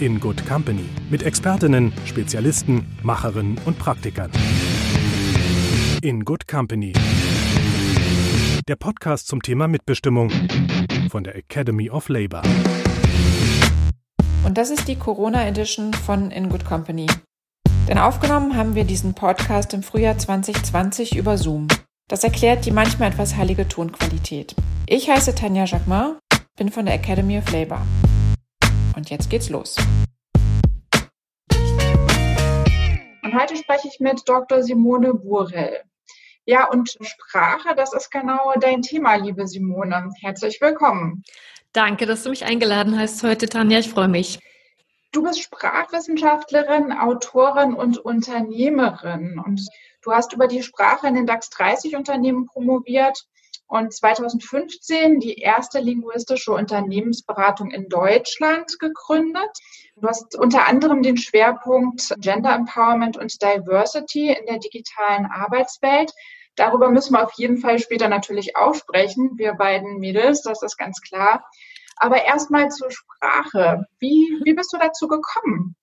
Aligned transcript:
in 0.00 0.20
Good 0.20 0.46
Company 0.46 0.84
mit 1.10 1.22
Expertinnen, 1.22 1.92
Spezialisten, 2.04 2.86
Macherinnen 3.02 3.58
und 3.64 3.78
Praktikern. 3.78 4.30
In 6.02 6.24
Good 6.24 6.46
Company. 6.46 6.92
Der 8.68 8.76
Podcast 8.76 9.28
zum 9.28 9.42
Thema 9.42 9.68
Mitbestimmung 9.68 10.30
von 11.10 11.24
der 11.24 11.36
Academy 11.36 11.88
of 11.88 12.08
Labor. 12.08 12.42
Und 14.44 14.58
das 14.58 14.70
ist 14.70 14.86
die 14.86 14.96
Corona 14.96 15.46
Edition 15.46 15.92
von 15.94 16.30
In 16.30 16.48
Good 16.50 16.64
Company. 16.64 17.06
Denn 17.88 17.98
aufgenommen 17.98 18.56
haben 18.56 18.74
wir 18.74 18.84
diesen 18.84 19.14
Podcast 19.14 19.72
im 19.72 19.82
Frühjahr 19.82 20.18
2020 20.18 21.16
über 21.16 21.38
Zoom. 21.38 21.68
Das 22.08 22.22
erklärt 22.22 22.66
die 22.66 22.70
manchmal 22.70 23.10
etwas 23.10 23.36
heilige 23.36 23.66
Tonqualität. 23.66 24.54
Ich 24.86 25.08
heiße 25.08 25.34
Tanja 25.34 25.64
Jacquemin, 25.64 26.16
bin 26.56 26.70
von 26.70 26.84
der 26.84 26.94
Academy 26.94 27.38
of 27.38 27.50
Labor. 27.50 27.82
Und 28.96 29.10
jetzt 29.10 29.28
geht's 29.28 29.50
los. 29.50 29.76
Und 33.22 33.34
heute 33.38 33.56
spreche 33.56 33.88
ich 33.88 34.00
mit 34.00 34.26
Dr. 34.26 34.62
Simone 34.62 35.12
Burrell. 35.12 35.82
Ja, 36.46 36.68
und 36.70 36.96
Sprache, 37.02 37.74
das 37.76 37.92
ist 37.92 38.10
genau 38.10 38.54
dein 38.58 38.80
Thema, 38.80 39.16
liebe 39.16 39.46
Simone. 39.46 40.10
Herzlich 40.22 40.60
willkommen. 40.62 41.22
Danke, 41.72 42.06
dass 42.06 42.22
du 42.22 42.30
mich 42.30 42.46
eingeladen 42.46 42.98
hast 42.98 43.22
heute, 43.22 43.48
Tanja. 43.48 43.80
Ich 43.80 43.90
freue 43.90 44.08
mich. 44.08 44.38
Du 45.12 45.22
bist 45.22 45.42
Sprachwissenschaftlerin, 45.42 46.92
Autorin 46.92 47.74
und 47.74 47.98
Unternehmerin. 47.98 49.38
Und 49.44 49.60
du 50.02 50.12
hast 50.12 50.32
über 50.32 50.46
die 50.46 50.62
Sprache 50.62 51.06
in 51.06 51.14
den 51.14 51.26
DAX 51.26 51.50
30 51.50 51.96
Unternehmen 51.96 52.46
promoviert 52.46 53.26
und 53.68 53.92
2015 53.92 55.20
die 55.20 55.38
erste 55.38 55.80
linguistische 55.80 56.52
Unternehmensberatung 56.52 57.70
in 57.70 57.88
Deutschland 57.88 58.78
gegründet. 58.78 59.50
Du 59.96 60.06
hast 60.08 60.36
unter 60.38 60.66
anderem 60.66 61.02
den 61.02 61.16
Schwerpunkt 61.16 62.14
Gender 62.18 62.54
Empowerment 62.54 63.16
und 63.16 63.42
Diversity 63.42 64.28
in 64.32 64.46
der 64.46 64.58
digitalen 64.58 65.26
Arbeitswelt. 65.26 66.12
Darüber 66.54 66.90
müssen 66.90 67.14
wir 67.14 67.24
auf 67.24 67.32
jeden 67.36 67.58
Fall 67.58 67.78
später 67.78 68.08
natürlich 68.08 68.56
auch 68.56 68.74
sprechen, 68.74 69.32
wir 69.36 69.54
beiden 69.54 69.98
Mädels, 69.98 70.42
das 70.42 70.62
ist 70.62 70.76
ganz 70.78 71.00
klar. 71.00 71.44
Aber 71.96 72.24
erstmal 72.24 72.70
zur 72.70 72.90
Sprache. 72.90 73.86
Wie, 73.98 74.40
wie 74.44 74.54
bist 74.54 74.72
du 74.72 74.78
dazu 74.78 75.08
gekommen? 75.08 75.76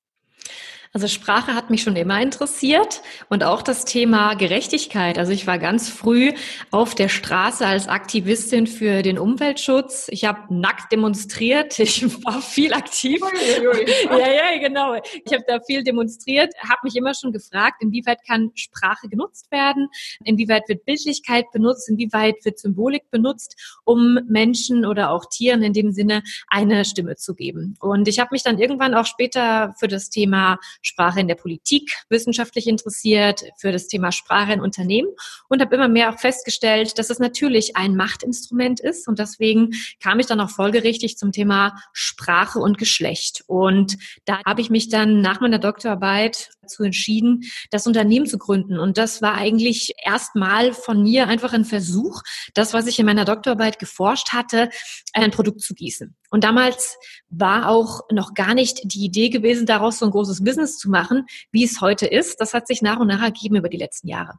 Also 0.95 1.07
Sprache 1.07 1.55
hat 1.55 1.71
mich 1.71 1.81
schon 1.81 1.95
immer 1.95 2.21
interessiert 2.21 3.01
und 3.27 3.43
auch 3.43 3.63
das 3.63 3.83
Thema 3.83 4.35
Gerechtigkeit. 4.35 5.17
Also 5.17 5.31
ich 5.31 5.47
war 5.47 5.57
ganz 5.57 5.89
früh 5.89 6.33
auf 6.69 6.93
der 6.93 7.09
Straße 7.09 7.65
als 7.65 7.87
Aktivistin 7.87 8.67
für 8.67 9.01
den 9.01 9.17
Umweltschutz. 9.17 10.05
Ich 10.11 10.25
habe 10.25 10.53
nackt 10.53 10.91
demonstriert. 10.91 11.79
Ich 11.93 12.03
war 12.23 12.41
viel 12.41 12.73
aktiv. 12.73 13.19
ja, 14.09 14.17
ja, 14.17 14.59
genau. 14.59 14.95
Ich 15.25 15.33
habe 15.33 15.43
da 15.47 15.59
viel 15.59 15.83
demonstriert, 15.83 16.53
habe 16.61 16.79
mich 16.83 16.95
immer 16.95 17.13
schon 17.13 17.31
gefragt, 17.31 17.81
inwieweit 17.81 18.19
kann 18.25 18.51
Sprache 18.55 19.09
genutzt 19.09 19.51
werden, 19.51 19.89
inwieweit 20.23 20.63
wird 20.67 20.85
Bildlichkeit 20.85 21.45
benutzt, 21.51 21.89
inwieweit 21.89 22.35
wird 22.43 22.57
Symbolik 22.57 23.09
benutzt, 23.11 23.79
um 23.83 24.19
Menschen 24.27 24.85
oder 24.85 25.11
auch 25.11 25.25
Tieren 25.25 25.61
in 25.61 25.73
dem 25.73 25.91
Sinne 25.91 26.23
eine 26.47 26.85
Stimme 26.85 27.15
zu 27.15 27.35
geben. 27.35 27.75
Und 27.79 28.07
ich 28.07 28.19
habe 28.19 28.29
mich 28.31 28.43
dann 28.43 28.59
irgendwann 28.59 28.93
auch 28.93 29.05
später 29.05 29.73
für 29.77 29.87
das 29.87 30.09
Thema 30.09 30.57
Sprache 30.83 31.19
in 31.19 31.27
der 31.27 31.35
Politik 31.35 31.91
wissenschaftlich 32.09 32.67
interessiert, 32.67 33.43
für 33.57 33.71
das 33.71 33.87
Thema 33.87 34.11
Sprache 34.11 34.53
in 34.53 34.61
Unternehmen 34.61 35.09
und 35.49 35.61
habe 35.61 35.75
immer 35.75 35.87
mehr 35.87 36.13
auch 36.13 36.19
festgestellt, 36.19 36.99
dass 36.99 37.09
es 37.09 37.19
natürlich 37.19 37.75
ein 37.75 37.95
Machtinstrument 37.95 38.79
ist 38.79 39.07
und 39.07 39.17
deswegen 39.17 39.71
kam 40.01 40.19
ich 40.19 40.27
dann 40.27 40.39
auch 40.39 40.49
folgerichtig 40.49 41.17
zum 41.17 41.31
Thema 41.31 41.75
Sprache 41.93 42.59
und 42.59 42.77
Geschlecht. 42.77 43.43
Und 43.47 43.97
da 44.25 44.41
habe 44.45 44.61
ich 44.61 44.69
mich 44.69 44.89
dann 44.89 45.21
nach 45.21 45.39
meiner 45.39 45.59
Doktorarbeit 45.59 46.49
dazu 46.63 46.83
entschieden, 46.83 47.43
das 47.71 47.85
Unternehmen 47.85 48.25
zu 48.25 48.37
gründen. 48.37 48.79
Und 48.79 48.97
das 48.97 49.21
war 49.21 49.35
eigentlich 49.35 49.93
erstmal 50.03 50.73
von 50.73 51.03
mir 51.03 51.27
einfach 51.27 51.53
ein 51.53 51.65
Versuch, 51.65 52.21
das, 52.53 52.73
was 52.73 52.87
ich 52.87 52.99
in 52.99 53.05
meiner 53.05 53.25
Doktorarbeit 53.25 53.79
geforscht 53.79 54.33
hatte, 54.33 54.69
ein 55.13 55.31
Produkt 55.31 55.61
zu 55.61 55.73
gießen. 55.73 56.15
Und 56.31 56.43
damals 56.43 56.97
war 57.29 57.69
auch 57.69 58.01
noch 58.11 58.33
gar 58.33 58.53
nicht 58.53 58.81
die 58.83 59.05
Idee 59.05 59.29
gewesen, 59.29 59.65
daraus 59.65 59.99
so 59.99 60.05
ein 60.05 60.11
großes 60.11 60.43
Business 60.43 60.77
zu 60.77 60.89
machen, 60.89 61.25
wie 61.51 61.63
es 61.63 61.81
heute 61.81 62.07
ist. 62.07 62.39
Das 62.39 62.53
hat 62.53 62.67
sich 62.67 62.81
nach 62.81 62.99
und 62.99 63.07
nach 63.07 63.21
ergeben 63.21 63.55
über 63.55 63.69
die 63.69 63.77
letzten 63.77 64.07
Jahre. 64.07 64.33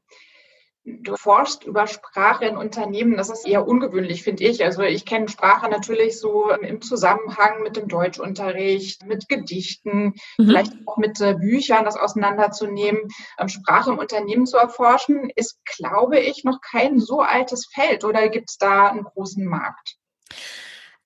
Du 0.86 1.16
forschst 1.16 1.64
über 1.64 1.86
Sprache 1.86 2.44
in 2.44 2.58
Unternehmen. 2.58 3.16
Das 3.16 3.30
ist 3.30 3.46
eher 3.46 3.66
ungewöhnlich, 3.66 4.22
finde 4.22 4.44
ich. 4.44 4.62
Also 4.64 4.82
ich 4.82 5.06
kenne 5.06 5.30
Sprache 5.30 5.70
natürlich 5.70 6.20
so 6.20 6.50
im 6.50 6.82
Zusammenhang 6.82 7.62
mit 7.62 7.76
dem 7.76 7.88
Deutschunterricht, 7.88 9.06
mit 9.06 9.30
Gedichten, 9.30 10.14
mhm. 10.36 10.46
vielleicht 10.46 10.72
auch 10.84 10.98
mit 10.98 11.18
äh, 11.22 11.34
Büchern, 11.34 11.86
das 11.86 11.96
auseinanderzunehmen. 11.96 13.08
Ähm, 13.38 13.48
Sprache 13.48 13.92
im 13.92 13.98
Unternehmen 13.98 14.44
zu 14.44 14.58
erforschen, 14.58 15.30
ist, 15.34 15.58
glaube 15.64 16.20
ich, 16.20 16.44
noch 16.44 16.60
kein 16.60 16.98
so 16.98 17.20
altes 17.20 17.66
Feld. 17.72 18.04
Oder 18.04 18.28
gibt 18.28 18.50
es 18.50 18.58
da 18.58 18.88
einen 18.88 19.04
großen 19.04 19.44
Markt? 19.46 19.96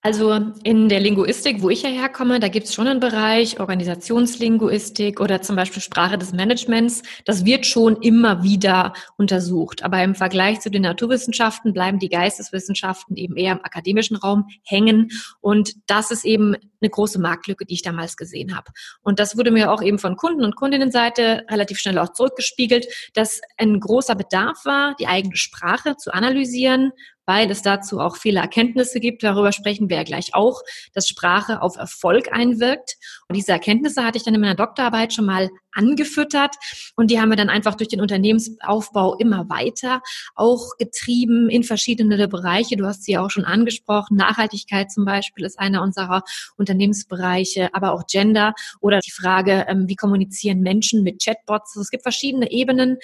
Also 0.01 0.33
in 0.63 0.89
der 0.89 1.01
Linguistik, 1.01 1.61
wo 1.61 1.71
ich 1.71 1.81
hierher 1.81 2.09
komme, 2.09 2.39
da 2.39 2.47
gibt 2.47 2.67
es 2.67 2.75
schon 2.75 2.87
einen 2.87 3.01
Bereich 3.01 3.59
Organisationslinguistik 3.59 5.19
oder 5.19 5.43
zum 5.43 5.57
Beispiel 5.57 5.83
Sprache 5.83 6.17
des 6.17 6.33
Managements. 6.33 7.03
Das 7.25 7.45
wird 7.45 7.67
schon 7.67 8.01
immer 8.01 8.45
wieder 8.45 8.93
untersucht. 9.17 9.83
Aber 9.83 10.01
im 10.05 10.15
Vergleich 10.15 10.61
zu 10.61 10.71
den 10.71 10.83
Naturwissenschaften 10.83 11.73
bleiben 11.73 11.99
die 11.99 12.11
Geisteswissenschaften 12.11 13.17
eben 13.17 13.37
eher 13.37 13.55
im 13.55 13.65
akademischen 13.65 14.17
Raum 14.17 14.47
hängen. 14.63 15.11
Und 15.41 15.75
das 15.89 16.13
ist 16.13 16.25
eben 16.25 16.55
eine 16.81 16.91
große 16.91 17.19
Marktlücke, 17.19 17.67
die 17.67 17.75
ich 17.75 17.83
damals 17.83 18.17
gesehen 18.17 18.57
habe. 18.57 18.71
Und 19.03 19.19
das 19.19 19.37
wurde 19.37 19.51
mir 19.51 19.73
auch 19.73 19.83
eben 19.83 19.99
von 19.99 20.15
Kunden 20.15 20.45
und 20.45 20.55
Kundinnenseite 20.55 21.45
relativ 21.51 21.79
schnell 21.79 21.99
auch 21.99 22.13
zurückgespiegelt, 22.13 22.87
dass 23.15 23.41
ein 23.57 23.81
großer 23.81 24.15
Bedarf 24.15 24.65
war, 24.65 24.95
die 25.01 25.09
eigene 25.09 25.37
Sprache 25.37 25.97
zu 25.97 26.15
analysieren 26.15 26.93
weil 27.29 27.51
es 27.51 27.61
dazu 27.61 28.01
auch 28.01 28.17
viele 28.17 28.41
Erkenntnisse 28.41 29.01
gibt. 29.01 29.23
Darüber 29.23 29.53
sprechen 29.53 29.91
wir 29.91 29.99
ja 29.99 30.03
gleich 30.03 30.35
auch, 30.35 30.63
dass 30.95 31.07
Sprache 31.07 31.61
auf 31.61 31.77
Erfolg 31.77 32.33
einwirkt. 32.33 32.97
Und 33.29 33.37
diese 33.37 33.53
Erkenntnisse 33.53 34.03
hatte 34.03 34.17
ich 34.17 34.25
dann 34.25 34.35
in 34.35 34.41
meiner 34.41 34.55
Doktorarbeit 34.55 35.13
schon 35.13 35.27
mal 35.27 35.51
angefüttert 35.73 36.57
und 36.97 37.11
die 37.11 37.21
haben 37.21 37.29
wir 37.29 37.37
dann 37.37 37.51
einfach 37.51 37.75
durch 37.75 37.89
den 37.89 38.01
Unternehmensaufbau 38.01 39.17
immer 39.17 39.49
weiter 39.51 40.01
auch 40.35 40.77
getrieben 40.79 41.51
in 41.51 41.63
verschiedene 41.63 42.29
Bereiche. 42.29 42.77
Du 42.77 42.87
hast 42.87 43.05
sie 43.05 43.13
ja 43.13 43.25
auch 43.25 43.31
schon 43.31 43.45
angesprochen. 43.45 44.17
Nachhaltigkeit 44.17 44.91
zum 44.91 45.05
Beispiel 45.05 45.45
ist 45.45 45.59
einer 45.59 45.83
unserer 45.83 46.23
Unternehmensbereiche, 46.57 47.69
aber 47.75 47.93
auch 47.93 48.07
Gender 48.07 48.55
oder 48.81 49.01
die 49.01 49.13
Frage, 49.13 49.67
ähm, 49.69 49.85
wie 49.87 49.97
kommunizieren 49.97 50.61
Menschen 50.61 51.03
mit 51.03 51.23
Chatbots. 51.23 51.73
Also 51.73 51.83
es 51.83 51.91
gibt 51.91 52.03
verschiedene 52.03 52.51
Ebenen, 52.51 52.97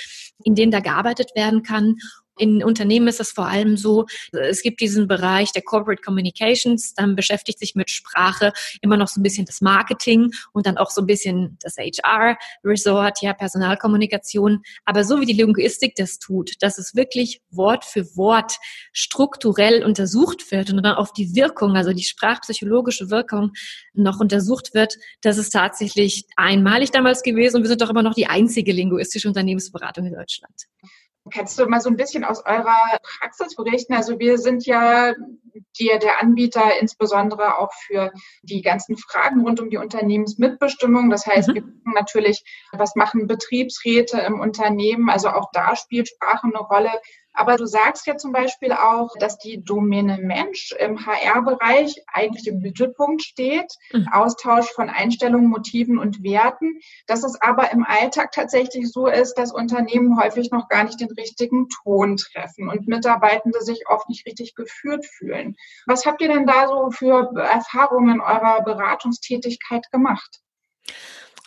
in 0.42 0.54
denen 0.54 0.72
da 0.72 0.80
gearbeitet 0.80 1.30
werden 1.36 1.62
kann. 1.62 1.96
In 2.36 2.64
Unternehmen 2.64 3.08
ist 3.08 3.20
es 3.20 3.30
vor 3.30 3.46
allem 3.46 3.76
so, 3.76 4.06
es 4.32 4.62
gibt 4.62 4.80
diesen 4.80 5.06
Bereich 5.06 5.52
der 5.52 5.62
Corporate 5.62 6.02
Communications, 6.02 6.94
dann 6.94 7.14
beschäftigt 7.14 7.58
sich 7.58 7.74
mit 7.74 7.90
Sprache 7.90 8.52
immer 8.80 8.96
noch 8.96 9.08
so 9.08 9.20
ein 9.20 9.22
bisschen 9.22 9.46
das 9.46 9.60
Marketing 9.60 10.30
und 10.52 10.66
dann 10.66 10.76
auch 10.76 10.90
so 10.90 11.00
ein 11.02 11.06
bisschen 11.06 11.58
das 11.60 11.76
HR-Resort, 11.76 13.22
ja, 13.22 13.34
Personalkommunikation. 13.34 14.62
Aber 14.84 15.04
so 15.04 15.20
wie 15.20 15.26
die 15.26 15.32
Linguistik 15.32 15.94
das 15.96 16.18
tut, 16.18 16.52
dass 16.60 16.78
es 16.78 16.94
wirklich 16.94 17.40
Wort 17.50 17.84
für 17.84 18.16
Wort 18.16 18.56
strukturell 18.92 19.84
untersucht 19.84 20.50
wird 20.50 20.70
und 20.70 20.82
dann 20.82 20.96
auf 20.96 21.12
die 21.12 21.34
Wirkung, 21.34 21.76
also 21.76 21.92
die 21.92 22.04
sprachpsychologische 22.04 23.10
Wirkung 23.10 23.52
noch 23.92 24.20
untersucht 24.20 24.74
wird, 24.74 24.96
das 25.20 25.38
ist 25.38 25.50
tatsächlich 25.50 26.24
einmalig 26.36 26.90
damals 26.90 27.22
gewesen 27.22 27.56
und 27.56 27.62
wir 27.62 27.68
sind 27.68 27.80
doch 27.80 27.90
immer 27.90 28.02
noch 28.02 28.14
die 28.14 28.26
einzige 28.26 28.72
linguistische 28.72 29.28
Unternehmensberatung 29.28 30.06
in 30.06 30.14
Deutschland. 30.14 30.54
Kannst 31.30 31.58
du 31.58 31.66
mal 31.66 31.80
so 31.80 31.88
ein 31.88 31.96
bisschen 31.96 32.24
aus 32.24 32.44
eurer 32.44 32.98
Praxis 33.18 33.54
berichten? 33.54 33.94
Also 33.94 34.18
wir 34.18 34.38
sind 34.38 34.66
ja 34.66 35.14
die, 35.78 35.90
der 36.00 36.20
Anbieter 36.20 36.78
insbesondere 36.80 37.58
auch 37.58 37.72
für 37.86 38.12
die 38.42 38.62
ganzen 38.62 38.96
Fragen 38.96 39.42
rund 39.42 39.60
um 39.60 39.70
die 39.70 39.76
Unternehmensmitbestimmung. 39.76 41.10
Das 41.10 41.26
heißt, 41.26 41.48
mhm. 41.48 41.54
wir 41.54 41.62
gucken 41.62 41.92
natürlich, 41.94 42.44
was 42.72 42.96
machen 42.96 43.26
Betriebsräte 43.26 44.18
im 44.20 44.40
Unternehmen. 44.40 45.08
Also 45.08 45.28
auch 45.28 45.50
da 45.52 45.76
spielt 45.76 46.08
Sprache 46.08 46.46
eine 46.46 46.58
Rolle. 46.58 46.90
Aber 47.36 47.56
du 47.56 47.66
sagst 47.66 48.06
ja 48.06 48.16
zum 48.16 48.30
Beispiel 48.30 48.72
auch, 48.72 49.10
dass 49.18 49.38
die 49.38 49.62
Domäne 49.62 50.18
Mensch 50.18 50.72
im 50.78 51.04
HR-Bereich 51.04 51.96
eigentlich 52.06 52.46
im 52.46 52.60
Mittelpunkt 52.60 53.22
steht. 53.22 53.74
Mhm. 53.92 54.06
Austausch 54.12 54.70
von 54.70 54.88
Einstellungen, 54.88 55.48
Motiven 55.48 55.98
und 55.98 56.22
Werten. 56.22 56.78
Dass 57.08 57.24
es 57.24 57.40
aber 57.42 57.72
im 57.72 57.84
Alltag 57.84 58.30
tatsächlich 58.30 58.90
so 58.90 59.08
ist, 59.08 59.34
dass 59.34 59.52
Unternehmen 59.52 60.18
häufig 60.18 60.52
noch 60.52 60.68
gar 60.68 60.84
nicht 60.84 61.00
den 61.00 61.10
richtigen 61.10 61.68
Ton 61.82 62.16
treffen 62.16 62.68
und 62.68 62.86
Mitarbeitende 62.86 63.60
sich 63.62 63.88
oft 63.88 64.08
nicht 64.08 64.24
richtig 64.26 64.54
geführt 64.54 65.04
fühlen. 65.04 65.43
Was 65.86 66.06
habt 66.06 66.20
ihr 66.22 66.28
denn 66.28 66.46
da 66.46 66.68
so 66.68 66.90
für 66.90 67.30
Erfahrungen 67.36 68.16
in 68.16 68.20
eurer 68.20 68.62
Beratungstätigkeit 68.62 69.90
gemacht? 69.92 70.40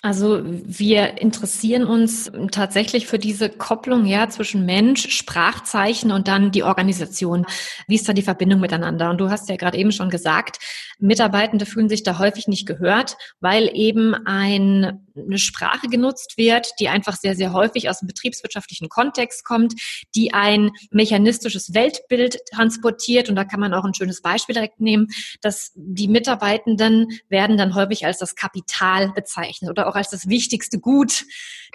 Also 0.04 0.42
wir 0.46 1.20
interessieren 1.20 1.84
uns 1.84 2.32
tatsächlich 2.52 3.08
für 3.08 3.18
diese 3.18 3.50
Kopplung 3.50 4.06
ja 4.06 4.30
zwischen 4.30 4.66
Mensch, 4.66 5.10
Sprachzeichen 5.10 6.12
und 6.12 6.28
dann 6.28 6.52
die 6.52 6.62
Organisation. 6.62 7.46
Wie 7.88 7.96
ist 7.96 8.08
da 8.08 8.14
die 8.14 8.22
Verbindung 8.22 8.60
miteinander? 8.60 9.10
Und 9.10 9.18
du 9.18 9.32
hast 9.32 9.50
ja 9.50 9.56
gerade 9.56 9.78
eben 9.78 9.92
schon 9.92 10.12
gesagt, 10.12 10.60
Mitarbeitende 11.00 11.66
fühlen 11.66 11.90
sich 11.90 12.04
da 12.04 12.20
häufig 12.20 12.48
nicht 12.48 12.68
gehört, 12.68 13.18
weil 13.40 13.72
eben 13.74 14.14
ein, 14.14 15.07
eine 15.18 15.38
Sprache 15.38 15.88
genutzt 15.88 16.38
wird, 16.38 16.72
die 16.80 16.90
einfach 16.90 17.16
sehr, 17.16 17.36
sehr 17.36 17.54
häufig 17.54 17.90
aus 17.90 18.00
dem 18.00 18.08
betriebswirtschaftlichen 18.08 18.90
Kontext 18.90 19.44
kommt, 19.46 19.74
die 20.16 20.34
ein 20.34 20.72
mechanistisches 20.92 21.74
Weltbild 21.74 22.40
transportiert. 22.54 23.30
Und 23.30 23.36
da 23.36 23.46
kann 23.46 23.60
man 23.60 23.74
auch 23.74 23.86
ein 23.86 23.94
schönes 23.94 24.22
Beispiel 24.22 24.54
direkt 24.54 24.80
nehmen, 24.80 25.08
dass 25.42 25.72
die 25.76 26.08
Mitarbeitenden 26.08 27.08
werden 27.30 27.58
dann 27.58 27.76
häufig 27.76 28.06
als 28.06 28.18
das 28.18 28.36
Kapital 28.36 29.12
bezeichnet 29.14 29.70
oder 29.70 29.88
auch 29.88 29.96
als 29.96 30.10
das 30.10 30.28
wichtigste 30.28 30.80
Gut 30.80 31.26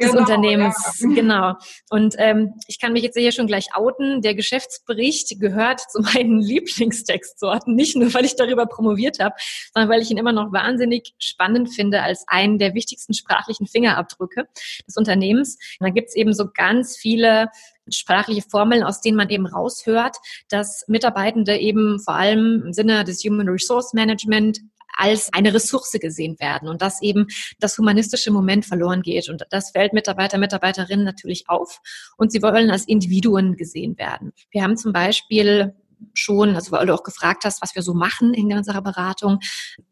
des 0.00 0.10
genau, 0.10 0.20
Unternehmens. 0.20 1.00
Ja. 1.00 1.08
Genau. 1.22 1.54
Und 1.90 2.14
ähm, 2.18 2.54
ich 2.66 2.80
kann 2.80 2.92
mich 2.92 3.02
jetzt 3.02 3.18
hier 3.18 3.32
schon 3.32 3.46
gleich 3.46 3.74
outen. 3.74 4.22
Der 4.22 4.34
Geschäftsbericht 4.34 5.38
gehört 5.38 5.80
zu 5.90 6.00
meinen 6.00 6.40
Lieblingstextsorten, 6.40 7.74
nicht 7.74 7.96
nur, 7.96 8.12
weil 8.14 8.24
ich 8.24 8.34
darüber 8.34 8.66
promoviert 8.66 9.20
habe, 9.20 9.34
sondern 9.72 9.90
weil 9.90 10.00
ich 10.00 10.10
ihn 10.10 10.16
immer 10.16 10.32
noch 10.32 10.52
wahnsinnig 10.52 11.14
spannend 11.18 11.72
finde 11.74 12.02
als 12.02 12.24
einen 12.26 12.58
der 12.58 12.74
wichtigsten 12.74 13.14
sprachlichen 13.32 13.66
Fingerabdrücke 13.66 14.46
des 14.86 14.96
Unternehmens. 14.96 15.58
Da 15.80 15.88
gibt's 15.88 16.14
eben 16.14 16.32
so 16.32 16.48
ganz 16.52 16.96
viele 16.96 17.48
sprachliche 17.90 18.42
Formeln, 18.42 18.82
aus 18.82 19.00
denen 19.00 19.16
man 19.16 19.28
eben 19.30 19.46
raushört, 19.46 20.16
dass 20.48 20.84
Mitarbeitende 20.88 21.56
eben 21.56 21.98
vor 22.00 22.14
allem 22.14 22.62
im 22.66 22.72
Sinne 22.72 23.04
des 23.04 23.24
Human 23.24 23.48
Resource 23.48 23.92
Management 23.92 24.60
als 24.94 25.32
eine 25.32 25.54
Ressource 25.54 25.92
gesehen 25.92 26.38
werden 26.38 26.68
und 26.68 26.82
dass 26.82 27.00
eben 27.00 27.26
das 27.58 27.78
humanistische 27.78 28.30
Moment 28.30 28.66
verloren 28.66 29.00
geht. 29.00 29.30
Und 29.30 29.42
das 29.50 29.70
fällt 29.70 29.94
Mitarbeiter, 29.94 30.36
Mitarbeiterinnen 30.36 31.04
natürlich 31.04 31.48
auf 31.48 31.80
und 32.18 32.30
sie 32.30 32.42
wollen 32.42 32.70
als 32.70 32.86
Individuen 32.86 33.56
gesehen 33.56 33.96
werden. 33.96 34.32
Wir 34.50 34.62
haben 34.62 34.76
zum 34.76 34.92
Beispiel 34.92 35.74
schon, 36.14 36.56
also 36.56 36.72
weil 36.72 36.86
du 36.86 36.94
auch 36.94 37.04
gefragt 37.04 37.44
hast, 37.44 37.62
was 37.62 37.74
wir 37.74 37.82
so 37.82 37.94
machen 37.94 38.34
in 38.34 38.52
unserer 38.52 38.82
Beratung. 38.82 39.38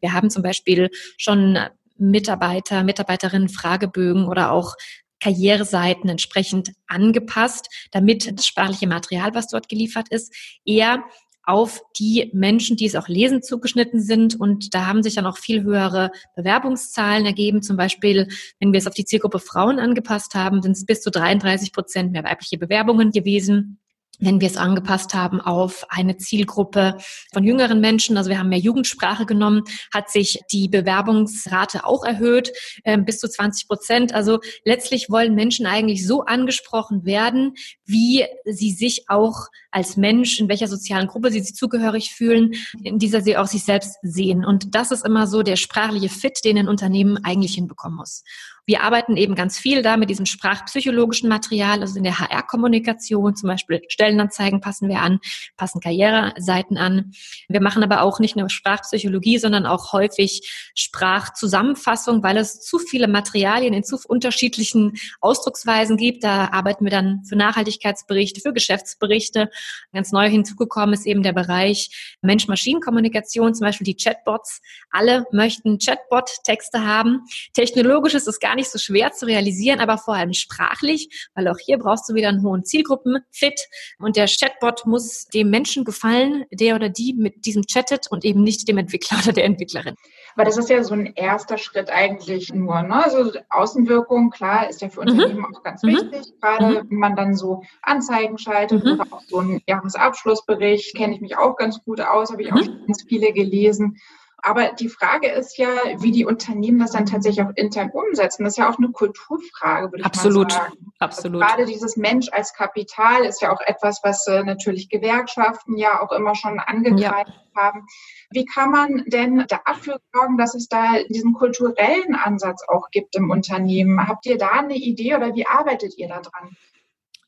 Wir 0.01 0.13
haben 0.13 0.29
zum 0.29 0.43
Beispiel 0.43 0.89
schon 1.17 1.57
Mitarbeiter, 1.97 2.83
Mitarbeiterinnen 2.83 3.49
Fragebögen 3.49 4.25
oder 4.27 4.51
auch 4.51 4.75
Karriereseiten 5.19 6.09
entsprechend 6.09 6.71
angepasst, 6.87 7.67
damit 7.91 8.37
das 8.37 8.45
sprachliche 8.45 8.87
Material, 8.87 9.33
was 9.33 9.47
dort 9.47 9.69
geliefert 9.69 10.09
ist, 10.09 10.33
eher 10.65 11.03
auf 11.43 11.81
die 11.97 12.29
Menschen, 12.33 12.77
die 12.77 12.85
es 12.85 12.95
auch 12.95 13.07
lesen, 13.07 13.41
zugeschnitten 13.41 14.01
sind. 14.01 14.39
Und 14.39 14.73
da 14.73 14.85
haben 14.85 15.03
sich 15.03 15.15
dann 15.15 15.25
auch 15.25 15.37
viel 15.37 15.63
höhere 15.63 16.11
Bewerbungszahlen 16.35 17.25
ergeben. 17.25 17.61
Zum 17.63 17.77
Beispiel, 17.77 18.27
wenn 18.59 18.73
wir 18.73 18.77
es 18.77 18.87
auf 18.87 18.93
die 18.93 19.05
Zielgruppe 19.05 19.39
Frauen 19.39 19.79
angepasst 19.79 20.35
haben, 20.35 20.61
sind 20.61 20.73
es 20.73 20.85
bis 20.85 21.01
zu 21.01 21.09
33 21.09 21.73
Prozent 21.73 22.11
mehr 22.11 22.23
weibliche 22.23 22.57
Bewerbungen 22.57 23.11
gewesen 23.11 23.79
wenn 24.21 24.39
wir 24.39 24.47
es 24.47 24.55
angepasst 24.55 25.13
haben 25.13 25.41
auf 25.41 25.85
eine 25.89 26.17
Zielgruppe 26.17 26.97
von 27.33 27.43
jüngeren 27.43 27.81
Menschen, 27.81 28.15
also 28.17 28.29
wir 28.29 28.39
haben 28.39 28.49
mehr 28.49 28.59
Jugendsprache 28.59 29.25
genommen, 29.25 29.63
hat 29.93 30.09
sich 30.09 30.39
die 30.51 30.69
Bewerbungsrate 30.69 31.85
auch 31.85 32.05
erhöht, 32.05 32.51
äh, 32.83 32.97
bis 32.97 33.19
zu 33.19 33.27
20 33.27 33.67
Prozent. 33.67 34.13
Also 34.13 34.39
letztlich 34.63 35.09
wollen 35.09 35.35
Menschen 35.35 35.65
eigentlich 35.65 36.07
so 36.07 36.23
angesprochen 36.23 37.05
werden, 37.05 37.55
wie 37.85 38.25
sie 38.45 38.71
sich 38.71 39.09
auch 39.09 39.47
als 39.71 39.97
Mensch, 39.97 40.39
in 40.39 40.49
welcher 40.49 40.67
sozialen 40.67 41.07
Gruppe 41.07 41.31
sie 41.31 41.41
sich 41.41 41.55
zugehörig 41.55 42.13
fühlen, 42.13 42.53
in 42.83 42.99
dieser 42.99 43.21
sie 43.21 43.37
auch 43.37 43.47
sich 43.47 43.63
selbst 43.63 43.97
sehen. 44.03 44.45
Und 44.45 44.75
das 44.75 44.91
ist 44.91 45.05
immer 45.05 45.27
so 45.27 45.43
der 45.43 45.55
sprachliche 45.55 46.09
Fit, 46.09 46.39
den 46.45 46.57
ein 46.57 46.67
Unternehmen 46.67 47.23
eigentlich 47.23 47.55
hinbekommen 47.55 47.97
muss. 47.97 48.23
Wir 48.65 48.83
arbeiten 48.83 49.17
eben 49.17 49.35
ganz 49.35 49.57
viel 49.57 49.81
da 49.81 49.97
mit 49.97 50.09
diesem 50.09 50.25
sprachpsychologischen 50.25 51.29
Material, 51.29 51.81
also 51.81 51.97
in 51.97 52.03
der 52.03 52.19
HR-Kommunikation, 52.19 53.35
zum 53.35 53.47
Beispiel 53.47 53.81
Stellenanzeigen 53.87 54.61
passen 54.61 54.87
wir 54.89 54.99
an, 54.99 55.19
passen 55.57 55.81
Karriereseiten 55.81 56.77
an. 56.77 57.11
Wir 57.47 57.61
machen 57.61 57.83
aber 57.83 58.01
auch 58.01 58.19
nicht 58.19 58.35
nur 58.35 58.49
Sprachpsychologie, 58.49 59.37
sondern 59.37 59.65
auch 59.65 59.93
häufig 59.93 60.71
Sprachzusammenfassung, 60.75 62.23
weil 62.23 62.37
es 62.37 62.61
zu 62.61 62.79
viele 62.79 63.07
Materialien 63.07 63.73
in 63.73 63.83
zu 63.83 63.97
unterschiedlichen 64.07 64.93
Ausdrucksweisen 65.19 65.97
gibt. 65.97 66.23
Da 66.23 66.49
arbeiten 66.51 66.85
wir 66.85 66.91
dann 66.91 67.23
für 67.25 67.35
Nachhaltigkeitsberichte, 67.35 68.41
für 68.41 68.53
Geschäftsberichte. 68.53 69.49
Ganz 69.93 70.11
neu 70.11 70.29
hinzugekommen 70.29 70.93
ist 70.93 71.05
eben 71.05 71.23
der 71.23 71.33
Bereich 71.33 72.17
Mensch-Maschinen-Kommunikation, 72.21 73.53
zum 73.53 73.65
Beispiel 73.65 73.85
die 73.85 73.95
Chatbots. 73.95 74.61
Alle 74.91 75.25
möchten 75.31 75.79
Chatbot-Texte 75.79 76.85
haben. 76.85 77.21
Technologisch 77.53 78.13
ist 78.13 78.27
es 78.27 78.39
gar 78.39 78.50
nicht 78.55 78.71
so 78.71 78.77
schwer 78.77 79.11
zu 79.11 79.25
realisieren, 79.25 79.79
aber 79.79 79.97
vor 79.97 80.15
allem 80.15 80.33
sprachlich, 80.33 81.29
weil 81.35 81.47
auch 81.47 81.57
hier 81.57 81.77
brauchst 81.77 82.09
du 82.09 82.13
wieder 82.13 82.29
einen 82.29 82.43
hohen 82.43 82.65
Zielgruppenfit 82.65 83.67
und 83.99 84.15
der 84.15 84.27
Chatbot 84.27 84.85
muss 84.85 85.25
dem 85.27 85.49
Menschen 85.49 85.83
gefallen, 85.83 86.45
der 86.51 86.75
oder 86.75 86.89
die 86.89 87.13
mit 87.13 87.45
diesem 87.45 87.63
chattet 87.63 88.07
und 88.09 88.25
eben 88.25 88.43
nicht 88.43 88.67
dem 88.67 88.77
Entwickler 88.77 89.19
oder 89.23 89.33
der 89.33 89.45
Entwicklerin. 89.45 89.95
Weil 90.35 90.45
das 90.45 90.57
ist 90.57 90.69
ja 90.69 90.83
so 90.83 90.93
ein 90.93 91.13
erster 91.15 91.57
Schritt 91.57 91.89
eigentlich 91.89 92.53
nur. 92.53 92.81
Ne? 92.81 93.03
Also 93.03 93.31
Außenwirkung, 93.49 94.29
klar, 94.29 94.69
ist 94.69 94.81
ja 94.81 94.89
für 94.89 95.01
mhm. 95.01 95.09
Unternehmen 95.09 95.39
mhm. 95.39 95.55
auch 95.55 95.63
ganz 95.63 95.83
wichtig, 95.83 96.27
mhm. 96.27 96.39
gerade 96.41 96.65
mhm. 96.65 96.89
wenn 96.89 96.97
man 96.97 97.15
dann 97.15 97.35
so 97.35 97.63
Anzeigen 97.81 98.37
schaltet 98.37 98.83
mhm. 98.83 98.93
oder 98.93 99.07
auch 99.11 99.21
so 99.27 99.39
einen 99.39 99.61
Jahresabschlussbericht, 99.67 100.95
kenne 100.95 101.15
ich 101.15 101.21
mich 101.21 101.37
auch 101.37 101.55
ganz 101.55 101.83
gut 101.83 102.01
aus, 102.01 102.31
habe 102.31 102.43
ich 102.43 102.53
auch 102.53 102.65
ganz 102.87 103.03
viele 103.07 103.33
gelesen. 103.33 103.97
Aber 104.43 104.71
die 104.73 104.89
Frage 104.89 105.27
ist 105.29 105.57
ja, 105.57 105.69
wie 105.97 106.11
die 106.11 106.25
Unternehmen 106.25 106.79
das 106.79 106.91
dann 106.91 107.05
tatsächlich 107.05 107.45
auch 107.45 107.51
intern 107.55 107.91
umsetzen. 107.91 108.43
Das 108.43 108.53
ist 108.53 108.57
ja 108.57 108.69
auch 108.69 108.77
eine 108.77 108.91
Kulturfrage, 108.91 109.91
würde 109.91 109.99
ich 109.99 110.05
Absolut. 110.05 110.49
mal 110.49 110.55
sagen. 110.55 110.73
Absolut. 110.99 111.41
Also 111.41 111.53
gerade 111.53 111.65
dieses 111.65 111.95
Mensch 111.95 112.27
als 112.31 112.53
Kapital 112.53 113.23
ist 113.23 113.41
ja 113.41 113.53
auch 113.53 113.61
etwas, 113.61 113.99
was 114.03 114.25
äh, 114.27 114.43
natürlich 114.43 114.89
Gewerkschaften 114.89 115.77
ja 115.77 116.01
auch 116.01 116.11
immer 116.11 116.33
schon 116.33 116.59
angegriffen 116.59 117.01
ja. 117.01 117.25
haben. 117.55 117.85
Wie 118.31 118.45
kann 118.45 118.71
man 118.71 119.03
denn 119.07 119.45
dafür 119.47 119.99
sorgen, 120.11 120.37
dass 120.37 120.55
es 120.55 120.67
da 120.67 121.03
diesen 121.07 121.33
kulturellen 121.33 122.15
Ansatz 122.15 122.63
auch 122.67 122.89
gibt 122.89 123.15
im 123.15 123.29
Unternehmen? 123.29 124.07
Habt 124.07 124.25
ihr 124.25 124.37
da 124.39 124.49
eine 124.49 124.75
Idee 124.75 125.15
oder 125.15 125.35
wie 125.35 125.45
arbeitet 125.45 125.97
ihr 125.97 126.07
da 126.07 126.19
dran? 126.19 126.57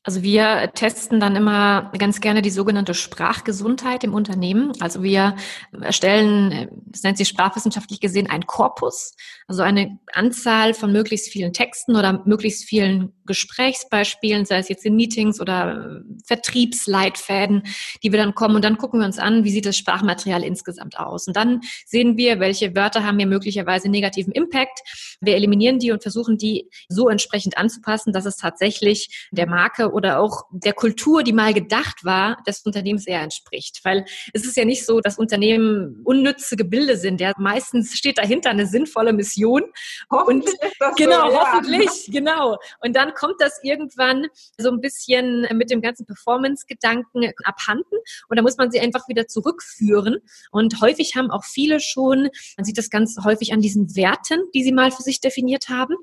Also 0.06 0.22
wir 0.22 0.70
testen 0.74 1.18
dann 1.18 1.34
immer 1.34 1.90
ganz 1.98 2.20
gerne 2.20 2.42
die 2.42 2.50
sogenannte 2.50 2.92
Sprachgesundheit 2.92 4.04
im 4.04 4.12
Unternehmen. 4.12 4.72
Also 4.80 5.02
wir 5.02 5.34
erstellen, 5.80 6.68
das 6.88 7.02
nennt 7.02 7.16
sich 7.16 7.28
sprachwissenschaftlich 7.28 8.00
gesehen, 8.00 8.28
ein 8.28 8.46
Korpus, 8.46 9.16
also 9.48 9.62
eine 9.62 9.98
Anzahl 10.12 10.74
von 10.74 10.92
möglichst 10.92 11.30
vielen 11.30 11.54
Texten 11.54 11.96
oder 11.96 12.22
möglichst 12.26 12.64
vielen 12.64 13.14
Gesprächsbeispielen, 13.24 14.44
sei 14.44 14.58
es 14.58 14.68
jetzt 14.68 14.84
in 14.84 14.94
Meetings 14.94 15.40
oder 15.40 16.02
Vertriebsleitfäden, 16.26 17.62
die 18.02 18.12
wir 18.12 18.18
dann 18.18 18.34
kommen 18.34 18.56
und 18.56 18.64
dann 18.64 18.76
gucken 18.76 19.00
wir 19.00 19.06
uns 19.06 19.18
an, 19.18 19.44
wie 19.44 19.50
sieht 19.50 19.64
das 19.64 19.78
Sprachmaterial 19.78 20.44
insgesamt 20.44 20.98
aus. 20.98 21.26
Und 21.26 21.34
dann 21.34 21.62
sehen 21.86 22.18
wir, 22.18 22.40
welche 22.40 22.76
Wörter 22.76 23.04
haben 23.04 23.16
hier 23.18 23.26
möglicherweise 23.26 23.88
negativen 23.88 24.34
Impact. 24.34 24.80
Wir 25.22 25.36
eliminieren 25.36 25.78
die 25.78 25.92
und 25.92 26.02
versuchen 26.02 26.36
die 26.36 26.68
so 26.90 27.08
entsprechend 27.08 27.56
anzupassen, 27.56 28.12
dass 28.12 28.26
es 28.26 28.36
tatsächlich 28.36 29.28
der 29.32 29.48
Marke 29.48 29.93
oder 29.94 30.18
auch 30.18 30.44
der 30.50 30.72
Kultur, 30.72 31.22
die 31.22 31.32
mal 31.32 31.54
gedacht 31.54 32.04
war, 32.04 32.42
des 32.46 32.62
Unternehmens 32.62 33.06
eher 33.06 33.22
entspricht. 33.22 33.80
Weil 33.84 34.04
es 34.32 34.44
ist 34.44 34.56
ja 34.56 34.64
nicht 34.64 34.84
so, 34.84 35.00
dass 35.00 35.18
Unternehmen 35.18 36.00
unnütze 36.04 36.56
Gebilde 36.56 36.96
sind. 36.96 37.20
Ja, 37.20 37.32
meistens 37.38 37.94
steht 37.94 38.18
dahinter 38.18 38.50
eine 38.50 38.66
sinnvolle 38.66 39.12
Mission. 39.12 39.62
Hoffentlich 40.10 40.54
und 40.60 40.96
genau, 40.96 41.28
so, 41.28 41.34
ja. 41.34 41.52
hoffentlich, 41.52 42.08
genau. 42.10 42.58
Und 42.82 42.96
dann 42.96 43.14
kommt 43.14 43.36
das 43.38 43.60
irgendwann 43.62 44.26
so 44.58 44.70
ein 44.70 44.80
bisschen 44.80 45.46
mit 45.56 45.70
dem 45.70 45.80
ganzen 45.80 46.06
Performance-Gedanken 46.06 47.30
abhanden 47.44 47.96
und 48.28 48.36
da 48.36 48.42
muss 48.42 48.56
man 48.56 48.70
sie 48.70 48.80
einfach 48.80 49.08
wieder 49.08 49.26
zurückführen. 49.28 50.18
Und 50.50 50.80
häufig 50.80 51.14
haben 51.16 51.30
auch 51.30 51.44
viele 51.44 51.80
schon, 51.80 52.28
man 52.56 52.64
sieht 52.64 52.78
das 52.78 52.90
ganz 52.90 53.16
häufig 53.24 53.52
an 53.52 53.60
diesen 53.60 53.94
Werten, 53.96 54.40
die 54.54 54.62
sie 54.62 54.72
mal 54.72 54.90
für 54.90 55.02
sich 55.02 55.20
definiert 55.20 55.68
haben, 55.68 55.94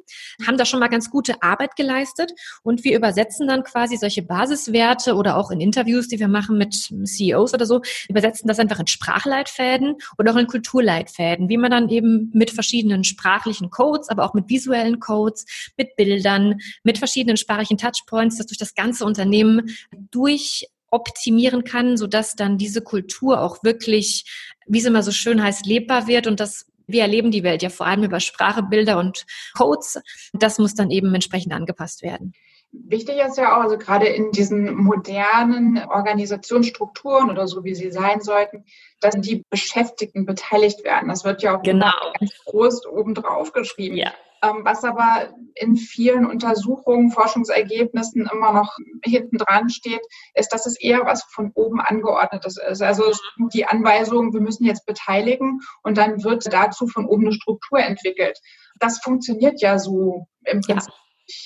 haben 0.45 0.57
da 0.57 0.65
schon 0.65 0.79
mal 0.79 0.88
ganz 0.88 1.10
gute 1.10 1.41
Arbeit 1.41 1.75
geleistet 1.75 2.31
und 2.63 2.83
wir 2.83 2.95
übersetzen 2.95 3.48
dann 3.48 3.63
quasi 3.63 3.80
quasi 3.81 3.97
solche 3.97 4.21
Basiswerte 4.21 5.15
oder 5.15 5.38
auch 5.38 5.50
in 5.50 5.59
Interviews, 5.59 6.07
die 6.07 6.19
wir 6.19 6.27
machen 6.27 6.55
mit 6.55 6.75
CEOs 7.03 7.51
oder 7.55 7.65
so, 7.65 7.81
übersetzen 8.07 8.47
das 8.47 8.59
einfach 8.59 8.79
in 8.79 8.85
Sprachleitfäden 8.85 9.95
oder 10.19 10.33
auch 10.33 10.35
in 10.35 10.45
Kulturleitfäden, 10.45 11.50
wie 11.50 11.57
man 11.57 11.71
dann 11.71 11.89
eben 11.89 12.29
mit 12.31 12.51
verschiedenen 12.51 13.03
sprachlichen 13.03 13.71
Codes, 13.71 14.09
aber 14.09 14.23
auch 14.23 14.35
mit 14.35 14.50
visuellen 14.50 15.00
Codes, 15.00 15.47
mit 15.77 15.95
Bildern, 15.95 16.59
mit 16.83 17.00
verschiedenen 17.00 17.38
sprachlichen 17.38 17.79
Touchpoints, 17.79 18.38
das 18.38 18.45
durch 18.45 18.59
das 18.59 18.75
ganze 18.75 19.03
Unternehmen 19.03 19.75
durch 20.11 20.67
optimieren 20.91 21.63
kann, 21.63 21.97
sodass 21.97 22.35
dann 22.35 22.59
diese 22.59 22.83
Kultur 22.83 23.41
auch 23.41 23.63
wirklich, 23.63 24.25
wie 24.67 24.77
es 24.77 24.85
immer 24.85 25.01
so 25.01 25.11
schön 25.11 25.41
heißt, 25.41 25.65
lebbar 25.65 26.05
wird 26.05 26.27
und 26.27 26.39
das 26.39 26.67
wir 26.88 27.03
erleben 27.03 27.31
die 27.31 27.43
Welt 27.43 27.63
ja 27.63 27.69
vor 27.69 27.88
allem 27.88 28.03
über 28.03 28.19
Sprache, 28.19 28.63
Bilder 28.63 29.00
und 29.00 29.25
Codes. 29.55 30.01
Das 30.33 30.59
muss 30.59 30.75
dann 30.75 30.91
eben 30.91 31.13
entsprechend 31.13 31.53
angepasst 31.53 32.01
werden. 32.01 32.33
Wichtig 32.74 33.18
ist 33.18 33.38
ja 33.38 33.58
auch, 33.58 33.63
also 33.63 33.78
gerade 33.78 34.08
in 34.08 34.32
diesen 34.32 34.75
modernen 34.75 35.84
Organisationsstrukturen 35.90 37.30
oder 37.30 37.46
so, 37.46 37.66
wie 37.66 37.75
sie 37.75 37.92
sein 37.92 38.22
sollten, 38.22 38.63
dass 39.01 39.16
die 39.20 39.44
Beschäftigten 39.50 40.25
beteiligt 40.25 40.86
werden. 40.86 41.10
Das 41.10 41.25
wird 41.25 41.42
ja 41.42 41.58
auch 41.58 41.63
genau. 41.63 41.92
ganz 42.18 42.34
groß 42.46 42.86
oben 42.86 43.13
drauf 43.13 43.51
geschrieben. 43.51 43.98
Ja. 43.98 44.13
Ähm, 44.42 44.62
was 44.63 44.86
aber 44.86 45.34
in 45.56 45.75
vielen 45.75 46.25
Untersuchungen, 46.25 47.12
Forschungsergebnissen 47.12 48.30
immer 48.32 48.54
noch 48.54 48.78
hinten 49.04 49.38
dran 49.38 49.70
steht, 49.70 50.01
ist, 50.34 50.54
dass 50.54 50.66
es 50.66 50.80
eher 50.80 51.06
was 51.06 51.24
von 51.24 51.51
oben 51.54 51.82
angeordnetes 51.82 52.58
ist. 52.58 52.82
Also 52.82 53.12
die 53.54 53.66
Anweisung, 53.66 54.34
wir 54.34 54.42
müssen 54.42 54.63
jetzt 54.63 54.86
beteiligen 54.86 55.60
und 55.84 55.98
dann 55.98 56.24
wird 56.24 56.51
dazu 56.51 56.88
von 56.88 57.06
oben 57.06 57.25
eine 57.25 57.34
Struktur 57.34 57.80
entwickelt. 57.80 58.40
Das 58.80 59.00
funktioniert 59.00 59.62
ja 59.62 59.78
so 59.78 60.28
im 60.46 60.62
Prinzip. 60.62 60.94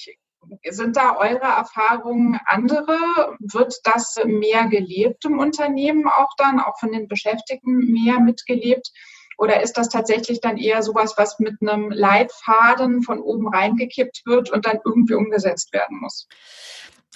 Ja 0.05 0.13
sind 0.69 0.97
da 0.97 1.17
eure 1.17 1.39
Erfahrungen 1.39 2.39
andere? 2.45 2.97
Wird 3.39 3.75
das 3.83 4.15
mehr 4.25 4.67
gelebt 4.67 5.25
im 5.25 5.39
Unternehmen 5.39 6.07
auch 6.07 6.29
dann, 6.37 6.59
auch 6.59 6.79
von 6.79 6.91
den 6.91 7.07
Beschäftigten 7.07 7.91
mehr 7.91 8.19
mitgelebt? 8.19 8.91
Oder 9.37 9.61
ist 9.61 9.73
das 9.73 9.89
tatsächlich 9.89 10.39
dann 10.39 10.57
eher 10.57 10.81
sowas, 10.81 11.15
was 11.17 11.39
mit 11.39 11.55
einem 11.61 11.91
Leitfaden 11.91 13.03
von 13.03 13.19
oben 13.19 13.47
reingekippt 13.47 14.23
wird 14.25 14.49
und 14.49 14.65
dann 14.65 14.79
irgendwie 14.85 15.15
umgesetzt 15.15 15.73
werden 15.73 15.99
muss? 15.99 16.27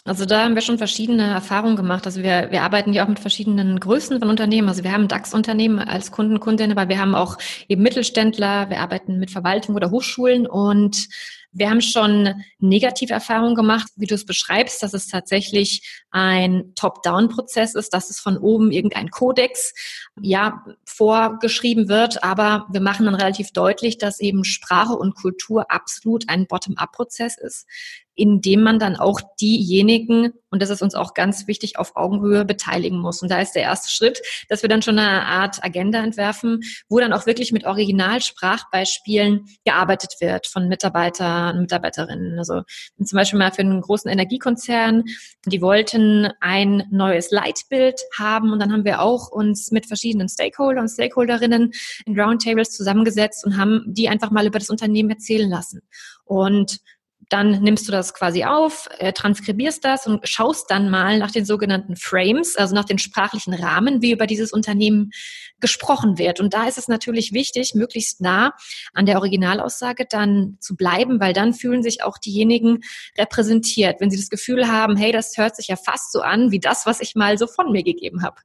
Also 0.06 0.26
da 0.26 0.44
haben 0.44 0.56
wir 0.56 0.62
schon 0.62 0.78
verschiedene 0.78 1.24
Erfahrungen 1.24 1.76
gemacht. 1.76 2.06
Also 2.06 2.24
wir, 2.24 2.48
wir 2.52 2.64
arbeiten 2.64 2.94
ja 2.94 3.04
auch 3.04 3.10
mit 3.10 3.20
verschiedenen 3.20 3.80
Größen 3.80 4.20
von 4.20 4.30
Unternehmen. 4.30 4.70
Also 4.70 4.84
wir 4.84 4.92
haben 4.92 5.08
DAX-Unternehmen 5.08 5.80
als 5.80 6.12
Kunden, 6.12 6.40
Kundinnen, 6.40 6.78
aber 6.78 6.90
wir 6.90 7.00
haben 7.00 7.16
auch 7.16 7.38
eben 7.68 7.84
Mittelständler, 7.84 8.70
wir 8.70 8.80
arbeiten 8.80 9.20
mit 9.20 9.30
Verwaltung 9.30 9.76
oder 9.76 9.92
Hochschulen 9.92 10.48
und 10.48 11.10
wir 11.52 11.70
haben 11.70 11.82
schon 11.82 12.44
negative 12.60 13.14
Erfahrungen 13.14 13.56
gemacht, 13.56 13.88
wie 13.96 14.06
du 14.06 14.16
es 14.16 14.26
beschreibst, 14.26 14.84
dass 14.84 14.94
es 14.94 15.08
tatsächlich 15.08 16.04
ein 16.12 16.74
Top-Down-Prozess 16.76 17.76
ist, 17.76 17.94
dass 17.94 18.10
es 18.10 18.20
von 18.20 18.38
oben 18.38 18.72
irgendein 18.72 19.10
Kodex 19.10 19.74
ja 20.22 20.64
vorgeschrieben 20.86 21.90
wird, 21.90 22.24
aber 22.24 22.68
wir 22.72 22.82
machen 22.82 23.06
dann 23.06 23.16
relativ 23.16 23.52
deutlich, 23.52 23.98
dass 23.98 24.20
eben 24.20 24.44
Sprache 24.44 24.94
und 24.94 25.16
Kultur 25.16 25.72
absolut 25.72 26.30
ein 26.30 26.46
Bottom-up-Prozess 26.46 27.38
ist 27.38 27.66
indem 28.20 28.62
man 28.62 28.80
dann 28.80 28.98
auch 28.98 29.22
diejenigen, 29.40 30.34
und 30.52 30.62
das 30.62 30.70
ist 30.70 30.82
uns 30.82 30.94
auch 30.94 31.14
ganz 31.14 31.48
wichtig, 31.48 31.80
auf 31.80 31.96
Augenhöhe 31.96 32.44
beteiligen 32.44 33.00
muss. 33.00 33.22
Und 33.22 33.32
da 33.32 33.40
ist 33.40 33.54
der 33.54 33.62
erste 33.62 33.90
Schritt, 33.90 34.22
dass 34.50 34.62
wir 34.62 34.70
dann 34.70 34.82
schon 34.82 35.00
eine 35.00 35.26
Art 35.26 35.64
Agenda 35.64 36.04
entwerfen, 36.04 36.60
wo 36.90 37.00
dann 37.00 37.14
auch 37.14 37.26
wirklich 37.26 37.54
mit 37.54 37.66
Originalsprachbeispielen 37.66 39.46
gearbeitet 39.64 40.16
wird 40.20 40.48
von 40.48 40.68
Mitarbeitern 40.68 41.56
und 41.56 41.62
Mitarbeiterinnen. 41.62 42.38
Also 42.38 42.64
zum 43.02 43.16
Beispiel 43.16 43.40
mal 43.40 43.52
für 43.52 43.62
einen 43.62 43.82
großen 43.82 44.12
Energiekonzern, 44.12 45.06
die 45.46 45.62
wollten 45.62 46.30
ein 46.42 46.84
neues 46.92 47.32
Leitbild 47.32 48.02
haben 48.18 48.52
und 48.52 48.60
dann 48.60 48.74
haben 48.74 48.84
wir 48.84 49.02
auch 49.02 49.32
uns 49.32 49.72
mit 49.72 49.86
verschiedenen 49.86 50.28
Stakeholder 50.28 50.82
und 50.82 50.90
Stakeholderinnen 50.90 51.72
in 52.06 52.20
Roundtables 52.20 52.72
zusammengesetzt 52.72 53.46
und 53.46 53.58
haben 53.58 53.86
die 53.88 54.10
einfach 54.10 54.32
mal 54.32 54.46
über 54.46 54.60
das 54.60 54.70
Unternehmen 54.70 55.12
erzählen 55.12 55.50
lassen. 55.50 55.82
Und 56.26 56.80
dann 57.30 57.62
nimmst 57.62 57.88
du 57.88 57.92
das 57.92 58.14
quasi 58.14 58.44
auf, 58.44 58.90
äh, 58.98 59.14
transkribierst 59.14 59.86
das 59.86 60.08
und 60.08 60.28
schaust 60.28 60.70
dann 60.72 60.90
mal 60.90 61.20
nach 61.20 61.32
den 61.32 61.46
sogenannten 61.46 61.96
Frames, 61.96 62.56
also 62.56 62.74
nach 62.74 62.86
den 62.86 62.98
sprachlichen 62.98 63.54
Rahmen, 63.54 64.02
wie 64.02 64.12
über 64.12 64.26
dieses 64.28 64.52
Unternehmen 64.52 65.12
gesprochen 65.60 66.18
wird. 66.18 66.40
Und 66.40 66.54
da 66.54 66.68
ist 66.68 66.78
es 66.78 66.88
natürlich 66.88 67.34
wichtig, 67.34 67.76
möglichst 67.76 68.22
nah 68.22 68.54
an 68.94 69.06
der 69.06 69.18
Originalaussage 69.18 70.06
dann 70.10 70.58
zu 70.60 70.76
bleiben, 70.76 71.20
weil 71.20 71.34
dann 71.34 71.54
fühlen 71.54 71.84
sich 71.84 72.04
auch 72.04 72.18
diejenigen 72.18 72.80
repräsentiert, 73.18 74.00
wenn 74.00 74.10
sie 74.10 74.18
das 74.18 74.30
Gefühl 74.30 74.68
haben, 74.68 74.96
hey, 74.96 75.12
das 75.12 75.38
hört 75.38 75.56
sich 75.56 75.68
ja 75.68 75.76
fast 75.76 76.12
so 76.12 76.22
an 76.22 76.52
wie 76.52 76.60
das, 76.60 76.86
was 76.86 77.00
ich 77.00 77.16
mal 77.16 77.38
so 77.38 77.46
von 77.46 77.72
mir 77.72 77.84
gegeben 77.84 78.24
habe. 78.24 78.38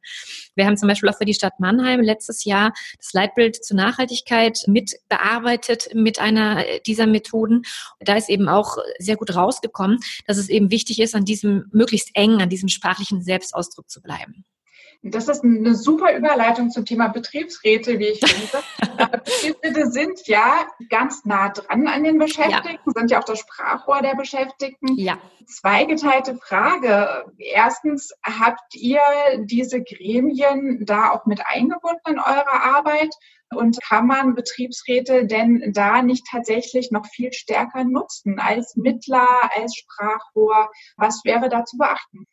Wir 0.54 0.66
haben 0.66 0.76
zum 0.76 0.88
Beispiel 0.88 1.08
auch 1.08 1.18
für 1.18 1.24
die 1.24 1.34
Stadt 1.34 1.58
Mannheim 1.58 2.00
letztes 2.00 2.44
Jahr 2.44 2.72
das 2.98 3.12
Leitbild 3.12 3.64
zur 3.64 3.76
Nachhaltigkeit 3.76 4.64
mit 4.66 4.92
bearbeitet 5.08 5.88
mit 5.94 6.18
einer 6.18 6.64
dieser 6.86 7.06
Methoden. 7.06 7.62
Da 8.00 8.16
ist 8.16 8.28
eben 8.28 8.48
auch 8.48 8.73
sehr 8.98 9.16
gut 9.16 9.34
rausgekommen, 9.34 9.98
dass 10.26 10.36
es 10.36 10.48
eben 10.48 10.70
wichtig 10.70 11.00
ist, 11.00 11.14
an 11.14 11.24
diesem 11.24 11.64
möglichst 11.72 12.10
eng, 12.14 12.40
an 12.40 12.48
diesem 12.48 12.68
sprachlichen 12.68 13.22
Selbstausdruck 13.22 13.90
zu 13.90 14.00
bleiben. 14.00 14.44
Das 15.06 15.28
ist 15.28 15.44
eine 15.44 15.74
super 15.74 16.16
Überleitung 16.16 16.70
zum 16.70 16.86
Thema 16.86 17.08
Betriebsräte, 17.08 17.98
wie 17.98 18.06
ich 18.06 18.20
finde. 18.20 18.64
Betriebsräte 19.12 19.90
sind 19.90 20.26
ja 20.26 20.66
ganz 20.88 21.26
nah 21.26 21.50
dran 21.50 21.86
an 21.86 22.04
den 22.04 22.18
Beschäftigten, 22.18 22.80
ja. 22.86 22.92
sind 22.94 23.10
ja 23.10 23.20
auch 23.20 23.24
das 23.24 23.38
Sprachrohr 23.40 24.00
der 24.00 24.14
Beschäftigten. 24.14 24.96
Ja. 24.96 25.18
Zweigeteilte 25.46 26.38
Frage. 26.38 27.26
Erstens, 27.36 28.14
habt 28.22 28.74
ihr 28.74 29.02
diese 29.40 29.82
Gremien 29.82 30.86
da 30.86 31.10
auch 31.10 31.26
mit 31.26 31.42
eingebunden 31.46 32.12
in 32.12 32.18
eure 32.18 32.62
Arbeit? 32.62 33.14
Und 33.54 33.78
kann 33.82 34.06
man 34.06 34.34
Betriebsräte 34.34 35.26
denn 35.26 35.72
da 35.74 36.00
nicht 36.00 36.26
tatsächlich 36.30 36.90
noch 36.90 37.06
viel 37.06 37.32
stärker 37.32 37.84
nutzen 37.84 38.40
als 38.40 38.74
Mittler, 38.74 39.28
als 39.54 39.76
Sprachrohr? 39.76 40.70
Was 40.96 41.20
wäre 41.24 41.50
da 41.50 41.64
zu 41.66 41.76
beachten? 41.76 42.26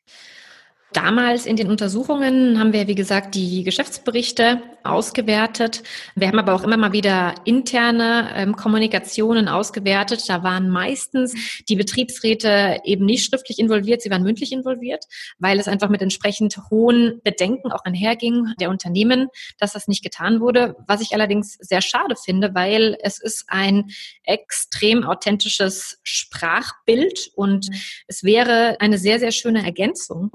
Damals 0.93 1.45
in 1.45 1.55
den 1.55 1.69
Untersuchungen 1.69 2.59
haben 2.59 2.73
wir, 2.73 2.87
wie 2.87 2.95
gesagt, 2.95 3.35
die 3.35 3.63
Geschäftsberichte 3.63 4.61
ausgewertet. 4.83 5.83
Wir 6.15 6.27
haben 6.27 6.39
aber 6.39 6.53
auch 6.53 6.63
immer 6.63 6.75
mal 6.75 6.91
wieder 6.91 7.35
interne 7.45 8.29
ähm, 8.35 8.55
Kommunikationen 8.55 9.47
ausgewertet. 9.47 10.27
Da 10.27 10.43
waren 10.43 10.69
meistens 10.69 11.63
die 11.69 11.75
Betriebsräte 11.75 12.81
eben 12.83 13.05
nicht 13.05 13.25
schriftlich 13.25 13.59
involviert, 13.59 14.01
sie 14.01 14.09
waren 14.09 14.23
mündlich 14.23 14.51
involviert, 14.51 15.05
weil 15.39 15.59
es 15.59 15.67
einfach 15.67 15.89
mit 15.89 16.01
entsprechend 16.01 16.57
hohen 16.69 17.21
Bedenken 17.23 17.71
auch 17.71 17.85
einherging 17.85 18.53
der 18.59 18.69
Unternehmen, 18.69 19.27
dass 19.59 19.73
das 19.73 19.87
nicht 19.87 20.03
getan 20.03 20.41
wurde. 20.41 20.75
Was 20.87 21.01
ich 21.01 21.13
allerdings 21.13 21.53
sehr 21.53 21.81
schade 21.81 22.15
finde, 22.15 22.53
weil 22.53 22.97
es 23.01 23.21
ist 23.21 23.45
ein 23.47 23.91
extrem 24.23 25.03
authentisches 25.03 25.99
Sprachbild 26.03 27.31
und 27.35 27.69
es 28.07 28.23
wäre 28.23 28.77
eine 28.79 28.97
sehr, 28.97 29.19
sehr 29.19 29.31
schöne 29.31 29.63
Ergänzung 29.63 30.31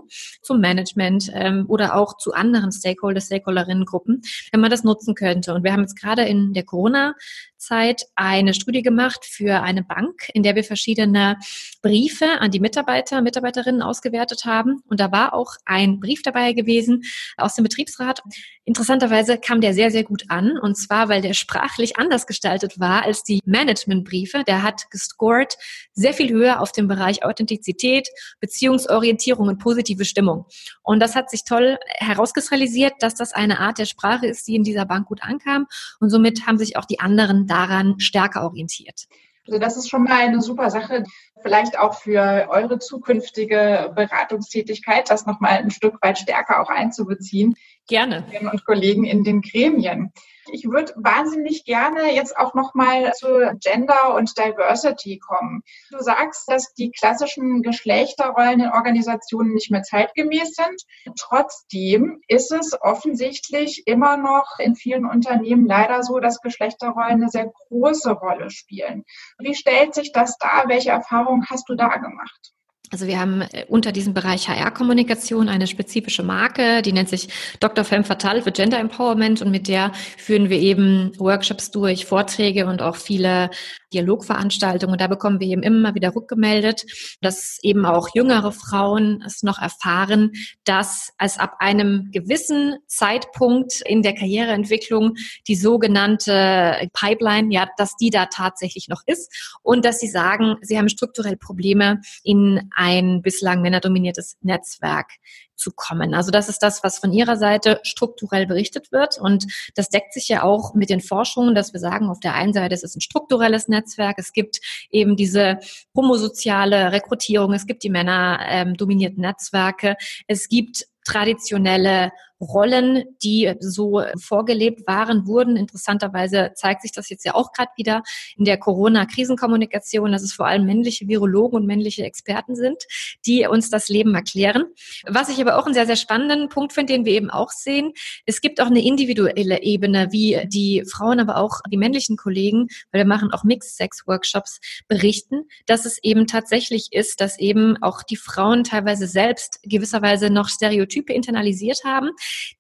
zum 0.47 0.61
Management 0.61 1.31
ähm, 1.35 1.65
oder 1.69 1.97
auch 1.97 2.17
zu 2.17 2.33
anderen 2.33 2.73
Stakeholder, 2.73 3.21
Stakeholderinnengruppen, 3.21 4.23
wenn 4.53 4.61
man 4.61 4.71
das 4.71 4.85
nutzen 4.85 5.15
könnte. 5.15 5.53
Und 5.53 5.65
wir 5.65 5.73
haben 5.73 5.83
jetzt 5.83 6.01
gerade 6.01 6.23
in 6.23 6.55
der 6.55 6.63
Corona-Zeit 6.63 8.07
eine 8.15 8.55
Studie 8.55 8.83
gemacht 8.83 9.25
für 9.25 9.63
eine 9.63 9.83
Bank, 9.83 10.29
in 10.33 10.43
der 10.45 10.55
wir 10.55 10.65
verschiedene 10.65 11.37
Briefe 11.83 12.41
an 12.41 12.53
die 12.53 12.61
Mitarbeiter, 12.61 13.21
Mitarbeiterinnen 13.21 13.83
ausgewertet 13.83 14.45
haben. 14.45 14.83
Und 14.89 15.01
da 15.01 15.11
war 15.11 15.35
auch 15.35 15.55
ein 15.65 15.99
Brief 15.99 16.23
dabei 16.23 16.53
gewesen 16.53 17.03
aus 17.37 17.55
dem 17.55 17.65
Betriebsrat. 17.65 18.23
Interessanterweise 18.65 19.39
kam 19.39 19.61
der 19.61 19.75
sehr, 19.75 19.91
sehr 19.91 20.05
gut 20.05 20.25
an. 20.29 20.59
Und 20.59 20.77
zwar, 20.77 21.09
weil 21.09 21.23
der 21.23 21.35
sprachlich 21.35 21.99
anders 21.99 22.27
gestaltet 22.27 22.79
war 22.79 23.03
als 23.03 23.25
die 23.25 23.41
Managementbriefe. 23.45 24.45
Der 24.47 24.63
hat 24.63 24.91
gescored 24.91 25.57
sehr 25.93 26.15
viel 26.15 26.31
höher 26.31 26.61
auf 26.61 26.71
dem 26.71 26.87
Bereich 26.87 27.25
Authentizität, 27.25 28.09
Beziehungsorientierung 28.41 29.49
und 29.49 29.59
positive 29.59 30.05
Stimmung. 30.05 30.36
Und 30.83 31.01
das 31.01 31.15
hat 31.15 31.31
sich 31.31 31.45
toll 31.45 31.79
herauskristallisiert, 31.97 32.95
dass 33.01 33.15
das 33.15 33.33
eine 33.33 33.61
Art 33.61 33.79
der 33.79 33.87
Sprache 33.87 34.27
ist, 34.27 34.47
die 34.49 34.57
in 34.57 34.65
dieser 34.65 34.85
Bank 34.85 35.07
gut 35.07 35.23
ankam. 35.23 35.67
Und 36.01 36.11
somit 36.11 36.47
haben 36.47 36.59
sich 36.59 36.77
auch 36.77 36.85
die 36.85 37.01
anderen 37.01 37.47
daran 37.47 37.99
stärker 38.01 38.45
orientiert. 38.45 39.07
Also 39.47 39.61
das 39.61 39.77
ist 39.77 39.89
schon 39.89 40.05
mal 40.05 40.19
eine 40.19 40.43
super 40.43 40.71
Sache, 40.71 41.05
vielleicht 41.43 41.79
auch 41.79 41.95
für 41.95 42.49
eure 42.51 42.79
zukünftige 42.79 43.93
Beratungstätigkeit, 43.95 45.09
das 45.09 45.27
nochmal 45.27 45.59
ein 45.59 45.71
Stück 45.71 46.03
weit 46.03 46.19
stärker 46.19 46.61
auch 46.61 46.69
einzubeziehen. 46.69 47.55
Gerne. 47.89 48.25
Und 48.53 48.65
Kollegen 48.65 49.05
in 49.05 49.23
den 49.23 49.43
Gremien. 49.43 50.13
Ich 50.53 50.65
würde 50.65 50.93
wahnsinnig 50.97 51.65
gerne 51.65 52.15
jetzt 52.15 52.37
auch 52.37 52.55
nochmal 52.55 53.13
zu 53.15 53.27
Gender 53.61 54.15
und 54.15 54.37
Diversity 54.39 55.19
kommen. 55.19 55.63
Du 55.91 55.99
sagst, 56.01 56.49
dass 56.49 56.73
die 56.75 56.91
klassischen 56.91 57.63
Geschlechterrollen 57.63 58.61
in 58.61 58.71
Organisationen 58.71 59.55
nicht 59.55 59.71
mehr 59.71 59.83
zeitgemäß 59.83 60.55
sind. 60.55 60.83
Trotzdem 61.19 62.21
ist 62.29 62.53
es 62.53 62.81
offensichtlich 62.81 63.87
immer 63.87 64.17
noch 64.17 64.59
in 64.59 64.77
vielen 64.77 65.07
Unternehmen 65.07 65.67
leider 65.67 66.03
so, 66.03 66.21
dass 66.21 66.41
Geschlechterrollen 66.41 67.23
eine 67.23 67.29
sehr 67.29 67.51
große 67.69 68.13
Rolle 68.13 68.51
spielen. 68.51 69.05
Wie 69.39 69.55
stellt 69.55 69.95
sich 69.95 70.13
das 70.13 70.39
dar? 70.39 70.65
Welche 70.69 70.91
Erfahrungen 70.91 71.47
hast 71.51 71.69
du 71.69 71.75
da 71.75 71.97
gemacht? 71.97 72.56
Also 72.93 73.07
wir 73.07 73.19
haben 73.19 73.43
äh, 73.43 73.65
unter 73.69 73.91
diesem 73.91 74.15
Bereich 74.15 74.49
HR-Kommunikation 74.49 75.49
eine 75.49 75.67
spezifische 75.67 76.23
Marke, 76.23 76.83
die 76.83 76.93
nennt 76.93 77.09
sich 77.09 77.29
Dr. 77.59 77.85
Femme 77.85 78.05
Fatale 78.05 78.43
für 78.43 78.53
Gender 78.53 78.79
Empowerment 78.79 79.43
und 79.43 79.51
mit 79.51 79.69
der 79.69 79.93
führen 80.17 80.51
wir 80.51 80.59
eben 80.59 81.13
Workshops 81.19 81.71
durch, 81.71 82.07
Vorträge 82.07 82.67
und 82.67 82.83
auch 82.83 82.97
viele 82.97 83.51
Dialogveranstaltungen. 83.93 84.95
Und 84.95 85.01
da 85.01 85.07
bekommen 85.07 85.41
wir 85.41 85.49
eben 85.49 85.63
immer 85.63 85.95
wieder 85.95 86.15
rückgemeldet, 86.15 86.85
dass 87.21 87.59
eben 87.63 87.87
auch 87.87 88.09
jüngere 88.15 88.53
Frauen 88.53 89.23
es 89.27 89.43
noch 89.43 89.61
erfahren, 89.61 90.33
dass 90.65 91.13
es 91.19 91.39
ab 91.39 91.57
einem 91.59 92.11
gewissen 92.13 92.77
Zeitpunkt 92.87 93.81
in 93.85 94.03
der 94.03 94.15
Karriereentwicklung 94.15 95.15
die 95.49 95.57
sogenannte 95.57 96.89
Pipeline, 96.93 97.53
ja, 97.53 97.69
dass 97.77 97.97
die 97.97 98.11
da 98.11 98.27
tatsächlich 98.27 98.89
noch 98.89 99.03
ist 99.07 99.59
und 99.63 99.85
dass 99.85 99.99
sie 99.99 100.09
sagen, 100.09 100.57
sie 100.63 100.79
haben 100.79 100.89
strukturell 100.89 101.37
Probleme 101.37 102.01
in 102.23 102.71
ein 102.87 103.21
bislang 103.21 103.63
männerdominiertes 103.63 104.37
Netzwerk 104.43 105.11
zu 105.57 105.73
kommen. 105.75 106.15
Also 106.15 106.31
das 106.31 106.49
ist 106.49 106.63
das, 106.63 106.85
was 106.85 106.99
von 106.99 107.13
Ihrer 107.13 107.37
Seite 107.37 107.81
strukturell 107.83 108.47
berichtet 108.47 108.93
wird. 108.93 109.19
Und 109.19 109.47
das 109.75 109.89
deckt 109.89 110.13
sich 110.13 110.29
ja 110.29 110.43
auch 110.45 110.75
mit 110.75 110.91
den 110.91 111.01
Forschungen, 111.01 111.55
dass 111.55 111.73
wir 111.73 111.81
sagen, 111.81 112.09
auf 112.09 112.21
der 112.21 112.35
einen 112.35 112.53
Seite 112.53 112.75
ist 112.75 112.85
es 112.85 112.95
ein 112.95 113.01
strukturelles 113.01 113.67
Netzwerk. 113.67 114.19
Es 114.19 114.33
gibt 114.33 114.61
eben 114.91 115.17
diese 115.17 115.59
homosoziale 115.97 116.93
Rekrutierung. 116.93 117.53
Es 117.55 117.67
gibt 117.67 117.83
die 117.83 117.91
männerdominierten 117.91 119.19
ähm, 119.19 119.31
Netzwerke. 119.31 119.97
Es 120.29 120.49
gibt 120.49 120.87
traditionelle 121.05 122.13
Rollen, 122.41 123.05
die 123.23 123.55
so 123.61 124.03
vorgelebt 124.21 124.87
waren, 124.87 125.27
wurden. 125.27 125.57
Interessanterweise 125.57 126.53
zeigt 126.55 126.83
sich 126.83 126.93
das 126.93 127.09
jetzt 127.09 127.25
ja 127.25 127.35
auch 127.35 127.53
gerade 127.53 127.71
wieder 127.77 128.03
in 128.37 128.45
der 128.45 128.59
Corona-Krisenkommunikation, 128.59 130.13
dass 130.13 130.23
es 130.23 130.33
vor 130.33 130.47
allem 130.47 130.67
männliche 130.67 131.09
Virologen 131.09 131.57
und 131.57 131.67
männliche 131.67 132.05
Experten 132.05 132.55
sind, 132.55 132.77
die 133.25 133.47
uns 133.47 133.71
das 133.71 133.89
Leben 133.89 134.15
erklären. 134.15 134.65
Was 135.07 135.29
ich 135.29 135.41
aber 135.41 135.59
auch 135.59 135.65
einen 135.65 135.75
sehr, 135.75 135.87
sehr 135.87 135.97
spannenden 135.97 136.49
Punkt 136.49 136.73
finde, 136.73 136.93
den 136.93 137.05
wir 137.05 137.13
eben 137.13 137.31
auch 137.31 137.51
sehen, 137.51 137.93
es 138.27 138.41
gibt 138.41 138.61
auch 138.61 138.67
eine 138.67 138.85
individuelle 138.85 139.63
Ebene, 139.63 140.09
wie 140.11 140.47
die 140.47 140.85
Frauen, 140.91 141.21
aber 141.21 141.39
auch 141.39 141.61
die 141.71 141.77
männlichen 141.77 142.17
Kollegen, 142.17 142.69
weil 142.93 143.03
wir 143.03 143.07
machen 143.07 143.33
auch 143.33 143.45
Mixed-Sex-Workshops, 143.45 144.61
berichten, 144.89 145.45
dass 145.67 145.87
es 145.87 145.99
eben 146.03 146.27
tatsächlich 146.27 146.89
ist, 146.93 147.21
dass 147.21 147.39
eben 147.39 147.77
auch 147.83 148.03
die 148.03 148.17
Frauen 148.17 148.65
teilweise 148.65 149.07
selbst 149.07 149.61
gewisserweise 149.63 150.31
noch 150.31 150.49
Stereotype 150.49 151.13
internalisiert 151.13 151.81
haben, 151.85 152.11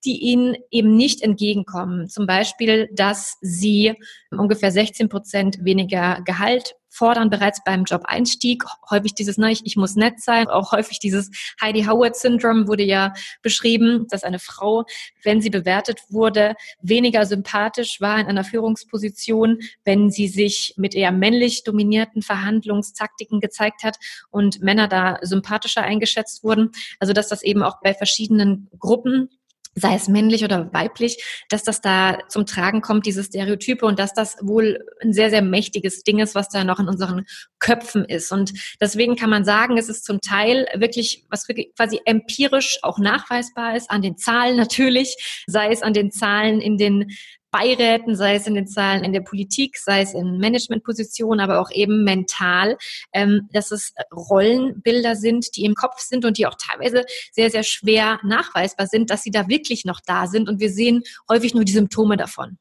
die 0.04 0.18
ihnen 0.18 0.56
eben 0.70 0.96
nicht 0.96 1.22
entgegenkommen. 1.22 2.08
Zum 2.08 2.26
Beispiel, 2.26 2.88
dass 2.92 3.36
sie 3.40 3.94
ungefähr 4.30 4.70
16 4.70 5.08
Prozent 5.08 5.64
weniger 5.64 6.22
Gehalt 6.24 6.74
fordern 6.96 7.30
bereits 7.30 7.62
beim 7.62 7.84
Job-Einstieg. 7.84 8.64
Häufig 8.90 9.14
dieses, 9.14 9.36
ne, 9.36 9.52
ich, 9.52 9.60
ich 9.64 9.76
muss 9.76 9.96
nett 9.96 10.20
sein. 10.20 10.48
Auch 10.48 10.72
häufig 10.72 10.98
dieses 10.98 11.30
Heidi 11.60 11.84
Howard-Syndrom 11.84 12.68
wurde 12.68 12.84
ja 12.84 13.12
beschrieben, 13.42 14.06
dass 14.08 14.24
eine 14.24 14.38
Frau, 14.38 14.84
wenn 15.22 15.42
sie 15.42 15.50
bewertet 15.50 16.00
wurde, 16.08 16.54
weniger 16.80 17.26
sympathisch 17.26 18.00
war 18.00 18.18
in 18.18 18.26
einer 18.26 18.44
Führungsposition, 18.44 19.60
wenn 19.84 20.10
sie 20.10 20.28
sich 20.28 20.74
mit 20.76 20.94
eher 20.94 21.12
männlich 21.12 21.64
dominierten 21.64 22.22
Verhandlungstaktiken 22.22 23.40
gezeigt 23.40 23.82
hat 23.84 23.96
und 24.30 24.62
Männer 24.62 24.88
da 24.88 25.18
sympathischer 25.20 25.82
eingeschätzt 25.82 26.42
wurden. 26.42 26.72
Also 26.98 27.12
dass 27.12 27.28
das 27.28 27.42
eben 27.42 27.62
auch 27.62 27.80
bei 27.82 27.92
verschiedenen 27.92 28.68
Gruppen 28.78 29.28
sei 29.76 29.94
es 29.94 30.08
männlich 30.08 30.42
oder 30.42 30.72
weiblich, 30.72 31.22
dass 31.50 31.62
das 31.62 31.80
da 31.82 32.18
zum 32.28 32.46
Tragen 32.46 32.80
kommt, 32.80 33.04
diese 33.04 33.22
Stereotype 33.22 33.84
und 33.84 33.98
dass 33.98 34.14
das 34.14 34.36
wohl 34.40 34.84
ein 35.02 35.12
sehr, 35.12 35.28
sehr 35.28 35.42
mächtiges 35.42 36.02
Ding 36.02 36.18
ist, 36.18 36.34
was 36.34 36.48
da 36.48 36.64
noch 36.64 36.80
in 36.80 36.88
unseren 36.88 37.26
Köpfen 37.58 38.04
ist. 38.06 38.32
Und 38.32 38.52
deswegen 38.80 39.16
kann 39.16 39.30
man 39.30 39.44
sagen, 39.44 39.76
es 39.76 39.90
ist 39.90 40.04
zum 40.04 40.20
Teil 40.20 40.66
wirklich, 40.74 41.26
was 41.28 41.46
wirklich 41.46 41.74
quasi 41.76 42.00
empirisch 42.06 42.78
auch 42.82 42.98
nachweisbar 42.98 43.76
ist, 43.76 43.90
an 43.90 44.00
den 44.00 44.16
Zahlen 44.16 44.56
natürlich, 44.56 45.44
sei 45.46 45.70
es 45.70 45.82
an 45.82 45.92
den 45.92 46.10
Zahlen 46.10 46.60
in 46.62 46.78
den 46.78 47.10
Beiräten, 47.56 48.16
sei 48.16 48.34
es 48.34 48.46
in 48.46 48.54
den 48.54 48.66
Zahlen 48.66 49.02
in 49.02 49.12
der 49.12 49.20
Politik, 49.20 49.78
sei 49.78 50.02
es 50.02 50.12
in 50.12 50.38
Managementpositionen, 50.38 51.40
aber 51.40 51.60
auch 51.60 51.70
eben 51.70 52.04
mental, 52.04 52.76
ähm, 53.12 53.48
dass 53.52 53.70
es 53.70 53.94
Rollenbilder 54.12 55.16
sind, 55.16 55.56
die 55.56 55.64
im 55.64 55.74
Kopf 55.74 56.00
sind 56.00 56.24
und 56.26 56.36
die 56.36 56.46
auch 56.46 56.56
teilweise 56.56 57.04
sehr, 57.32 57.50
sehr 57.50 57.62
schwer 57.62 58.20
nachweisbar 58.22 58.86
sind, 58.86 59.10
dass 59.10 59.22
sie 59.22 59.30
da 59.30 59.48
wirklich 59.48 59.86
noch 59.86 60.00
da 60.04 60.26
sind. 60.26 60.48
Und 60.48 60.60
wir 60.60 60.70
sehen 60.70 61.02
häufig 61.30 61.54
nur 61.54 61.64
die 61.64 61.72
Symptome 61.72 62.18
davon. 62.18 62.58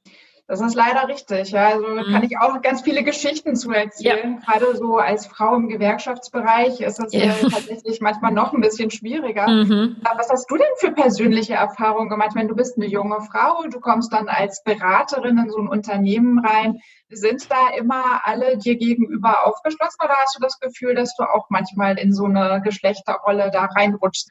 Das 0.48 0.62
ist 0.62 0.76
leider 0.76 1.08
richtig. 1.08 1.52
Ja. 1.52 1.70
Also 1.70 1.88
mhm. 1.88 2.12
kann 2.12 2.24
ich 2.24 2.38
auch 2.38 2.62
ganz 2.62 2.82
viele 2.82 3.04
Geschichten 3.04 3.56
zu 3.56 3.72
erzählen. 3.72 4.40
Ja. 4.46 4.54
Gerade 4.54 4.76
so 4.76 4.98
als 4.98 5.26
Frau 5.26 5.56
im 5.56 5.70
Gewerkschaftsbereich 5.70 6.82
ist 6.82 7.00
das 7.00 7.14
ja. 7.14 7.34
tatsächlich 7.42 8.00
manchmal 8.00 8.32
noch 8.32 8.54
ein 8.54 8.62
bisschen 8.62 8.92
schwieriger. 8.92 9.48
Mhm. 9.48 9.98
Was 10.16 10.30
hast 10.30 10.50
du 10.52 10.58
denn 10.58 10.68
für 10.78 10.92
persönliche 10.92 11.56
Erfahrungen 11.56 12.10
gemacht? 12.10 12.36
Meine, 12.36 12.50
du 12.50 12.56
bist 12.56 12.78
eine 12.78 12.86
junge 12.86 13.22
Frau, 13.22 13.64
du 13.68 13.80
kommst 13.80 14.14
dann 14.14 14.28
als 14.28 14.64
Beraterin 14.64 15.40
in 15.40 15.50
so 15.50 15.58
ein 15.58 15.68
Unternehmen 15.68 16.46
rein. 16.46 16.80
Sind 17.10 17.50
da 17.50 17.76
immer 17.76 18.22
alle 18.24 18.58
dir 18.58 18.76
gegenüber 18.76 19.48
aufgeschlossen 19.48 20.00
oder 20.04 20.14
hast 20.22 20.36
du 20.36 20.42
das 20.42 20.60
Gefühl, 20.60 20.94
dass 20.94 21.16
du 21.16 21.24
auch 21.24 21.48
manchmal 21.50 21.98
in 21.98 22.14
so 22.14 22.26
eine 22.26 22.62
Geschlechterrolle 22.64 23.50
da 23.52 23.66
reinrutschst? 23.66 24.30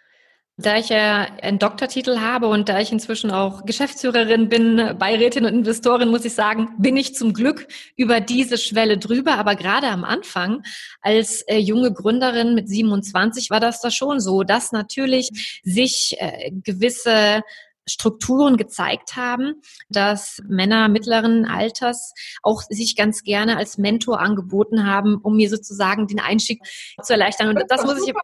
Da 0.56 0.76
ich 0.78 0.88
ja 0.88 1.26
einen 1.42 1.58
Doktortitel 1.58 2.20
habe 2.20 2.46
und 2.46 2.68
da 2.68 2.78
ich 2.78 2.92
inzwischen 2.92 3.32
auch 3.32 3.66
Geschäftsführerin 3.66 4.48
bin, 4.48 4.96
Beirätin 5.00 5.46
und 5.46 5.52
Investorin, 5.52 6.10
muss 6.10 6.24
ich 6.24 6.34
sagen, 6.34 6.68
bin 6.78 6.96
ich 6.96 7.16
zum 7.16 7.32
Glück 7.32 7.66
über 7.96 8.20
diese 8.20 8.56
Schwelle 8.56 8.96
drüber. 8.96 9.32
Aber 9.34 9.56
gerade 9.56 9.88
am 9.88 10.04
Anfang, 10.04 10.62
als 11.00 11.42
äh, 11.42 11.58
junge 11.58 11.92
Gründerin 11.92 12.54
mit 12.54 12.68
27, 12.68 13.50
war 13.50 13.58
das 13.58 13.80
da 13.80 13.90
schon 13.90 14.20
so, 14.20 14.44
dass 14.44 14.70
natürlich 14.70 15.60
sich 15.64 16.14
äh, 16.20 16.52
gewisse 16.52 17.42
Strukturen 17.86 18.56
gezeigt 18.56 19.16
haben, 19.16 19.60
dass 19.88 20.40
Männer 20.48 20.88
mittleren 20.88 21.44
Alters 21.44 22.14
auch 22.42 22.62
sich 22.68 22.96
ganz 22.96 23.22
gerne 23.22 23.56
als 23.58 23.76
Mentor 23.76 24.20
angeboten 24.20 24.86
haben, 24.86 25.18
um 25.18 25.36
mir 25.36 25.50
sozusagen 25.50 26.06
den 26.06 26.20
Einstieg 26.20 26.62
zu 27.02 27.12
erleichtern. 27.12 27.48
Und 27.48 27.62
das 27.68 27.84
muss 27.84 28.06
ich, 28.06 28.14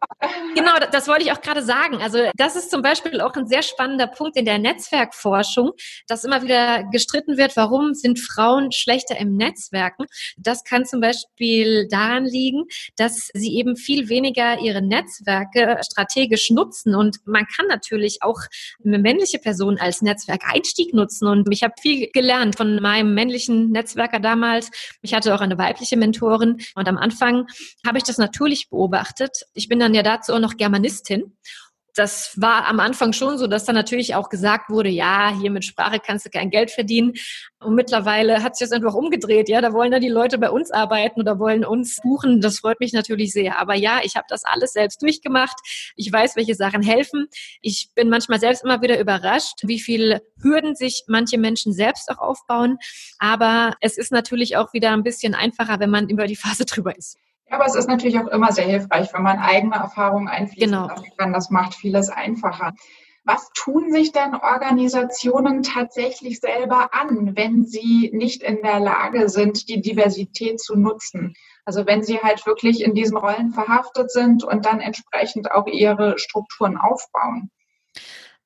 genau, 0.55 0.71
das 0.91 1.07
wollte 1.07 1.23
ich 1.23 1.31
auch 1.31 1.41
gerade 1.41 1.63
sagen. 1.63 2.01
Also 2.01 2.19
das 2.35 2.55
ist 2.55 2.71
zum 2.71 2.81
Beispiel 2.81 3.21
auch 3.21 3.35
ein 3.35 3.47
sehr 3.47 3.61
spannender 3.61 4.07
Punkt 4.07 4.35
in 4.35 4.45
der 4.45 4.57
Netzwerkforschung, 4.57 5.71
dass 6.07 6.23
immer 6.23 6.41
wieder 6.41 6.83
gestritten 6.91 7.37
wird, 7.37 7.55
warum 7.55 7.93
sind 7.93 8.19
Frauen 8.19 8.71
schlechter 8.71 9.17
im 9.17 9.35
Netzwerken? 9.35 10.05
Das 10.37 10.63
kann 10.63 10.85
zum 10.85 11.01
Beispiel 11.01 11.87
daran 11.87 12.25
liegen, 12.25 12.65
dass 12.95 13.29
sie 13.33 13.55
eben 13.55 13.75
viel 13.75 14.09
weniger 14.09 14.59
ihre 14.59 14.81
Netzwerke 14.81 15.79
strategisch 15.83 16.49
nutzen. 16.49 16.95
Und 16.95 17.17
man 17.25 17.45
kann 17.45 17.67
natürlich 17.67 18.23
auch 18.23 18.39
eine 18.83 18.97
männliche 18.97 19.37
Person 19.37 19.50
Person 19.51 19.77
als 19.77 20.01
Netzwerkeinstieg 20.01 20.93
nutzen. 20.93 21.27
Und 21.27 21.51
ich 21.51 21.61
habe 21.61 21.73
viel 21.81 22.09
gelernt 22.13 22.55
von 22.55 22.81
meinem 22.81 23.13
männlichen 23.13 23.69
Netzwerker 23.69 24.21
damals. 24.21 24.71
Ich 25.01 25.13
hatte 25.13 25.35
auch 25.35 25.41
eine 25.41 25.57
weibliche 25.57 25.97
Mentorin. 25.97 26.61
Und 26.75 26.87
am 26.87 26.97
Anfang 26.97 27.47
habe 27.85 27.97
ich 27.97 28.05
das 28.05 28.17
natürlich 28.17 28.69
beobachtet. 28.69 29.43
Ich 29.53 29.67
bin 29.67 29.79
dann 29.79 29.93
ja 29.93 30.03
dazu 30.03 30.33
auch 30.33 30.39
noch 30.39 30.55
Germanistin 30.55 31.33
das 31.95 32.33
war 32.39 32.67
am 32.67 32.79
Anfang 32.79 33.13
schon 33.13 33.37
so, 33.37 33.47
dass 33.47 33.65
dann 33.65 33.75
natürlich 33.75 34.15
auch 34.15 34.29
gesagt 34.29 34.69
wurde, 34.69 34.89
ja, 34.89 35.33
hier 35.39 35.51
mit 35.51 35.65
Sprache 35.65 35.99
kannst 35.99 36.25
du 36.25 36.29
kein 36.29 36.49
Geld 36.49 36.71
verdienen. 36.71 37.13
Und 37.59 37.75
mittlerweile 37.75 38.41
hat 38.43 38.55
sich 38.55 38.67
das 38.67 38.75
einfach 38.75 38.93
umgedreht. 38.93 39.49
Ja, 39.49 39.61
da 39.61 39.73
wollen 39.73 39.91
dann 39.91 40.01
die 40.01 40.09
Leute 40.09 40.37
bei 40.37 40.49
uns 40.49 40.71
arbeiten 40.71 41.21
oder 41.21 41.37
wollen 41.37 41.63
uns 41.63 41.97
buchen. 42.01 42.41
Das 42.41 42.59
freut 42.59 42.79
mich 42.79 42.93
natürlich 42.93 43.33
sehr. 43.33 43.59
Aber 43.59 43.75
ja, 43.75 43.99
ich 44.03 44.15
habe 44.15 44.25
das 44.29 44.43
alles 44.43 44.73
selbst 44.73 45.01
durchgemacht. 45.01 45.57
Ich 45.95 46.11
weiß, 46.11 46.35
welche 46.35 46.55
Sachen 46.55 46.81
helfen. 46.81 47.27
Ich 47.61 47.89
bin 47.93 48.09
manchmal 48.09 48.39
selbst 48.39 48.63
immer 48.63 48.81
wieder 48.81 48.99
überrascht, 48.99 49.59
wie 49.63 49.79
viel 49.79 50.21
Hürden 50.41 50.75
sich 50.75 51.03
manche 51.07 51.37
Menschen 51.37 51.73
selbst 51.73 52.09
auch 52.09 52.19
aufbauen. 52.19 52.77
Aber 53.19 53.75
es 53.81 53.97
ist 53.97 54.11
natürlich 54.11 54.57
auch 54.57 54.73
wieder 54.73 54.91
ein 54.91 55.03
bisschen 55.03 55.35
einfacher, 55.35 55.79
wenn 55.79 55.89
man 55.89 56.09
über 56.09 56.25
die 56.25 56.35
Phase 56.35 56.65
drüber 56.65 56.97
ist. 56.97 57.17
Aber 57.51 57.65
es 57.65 57.75
ist 57.75 57.89
natürlich 57.89 58.17
auch 58.17 58.27
immer 58.27 58.51
sehr 58.51 58.65
hilfreich, 58.65 59.13
wenn 59.13 59.23
man 59.23 59.37
eigene 59.37 59.75
Erfahrungen 59.75 60.29
einfließen 60.29 60.71
genau. 60.71 60.87
kann. 61.17 61.33
Das 61.33 61.49
macht 61.49 61.75
vieles 61.75 62.09
einfacher. 62.09 62.73
Was 63.23 63.51
tun 63.53 63.91
sich 63.91 64.11
denn 64.11 64.33
Organisationen 64.33 65.61
tatsächlich 65.61 66.39
selber 66.39 66.93
an, 66.93 67.35
wenn 67.35 67.65
sie 67.65 68.09
nicht 68.13 68.41
in 68.41 68.63
der 68.63 68.79
Lage 68.79 69.29
sind, 69.29 69.69
die 69.69 69.81
Diversität 69.81 70.59
zu 70.59 70.75
nutzen? 70.75 71.35
Also 71.63 71.85
wenn 71.85 72.01
sie 72.01 72.19
halt 72.19 72.45
wirklich 72.47 72.81
in 72.81 72.95
diesen 72.95 73.17
Rollen 73.17 73.51
verhaftet 73.51 74.11
sind 74.11 74.43
und 74.43 74.65
dann 74.65 74.79
entsprechend 74.79 75.51
auch 75.51 75.67
ihre 75.67 76.17
Strukturen 76.17 76.77
aufbauen? 76.77 77.51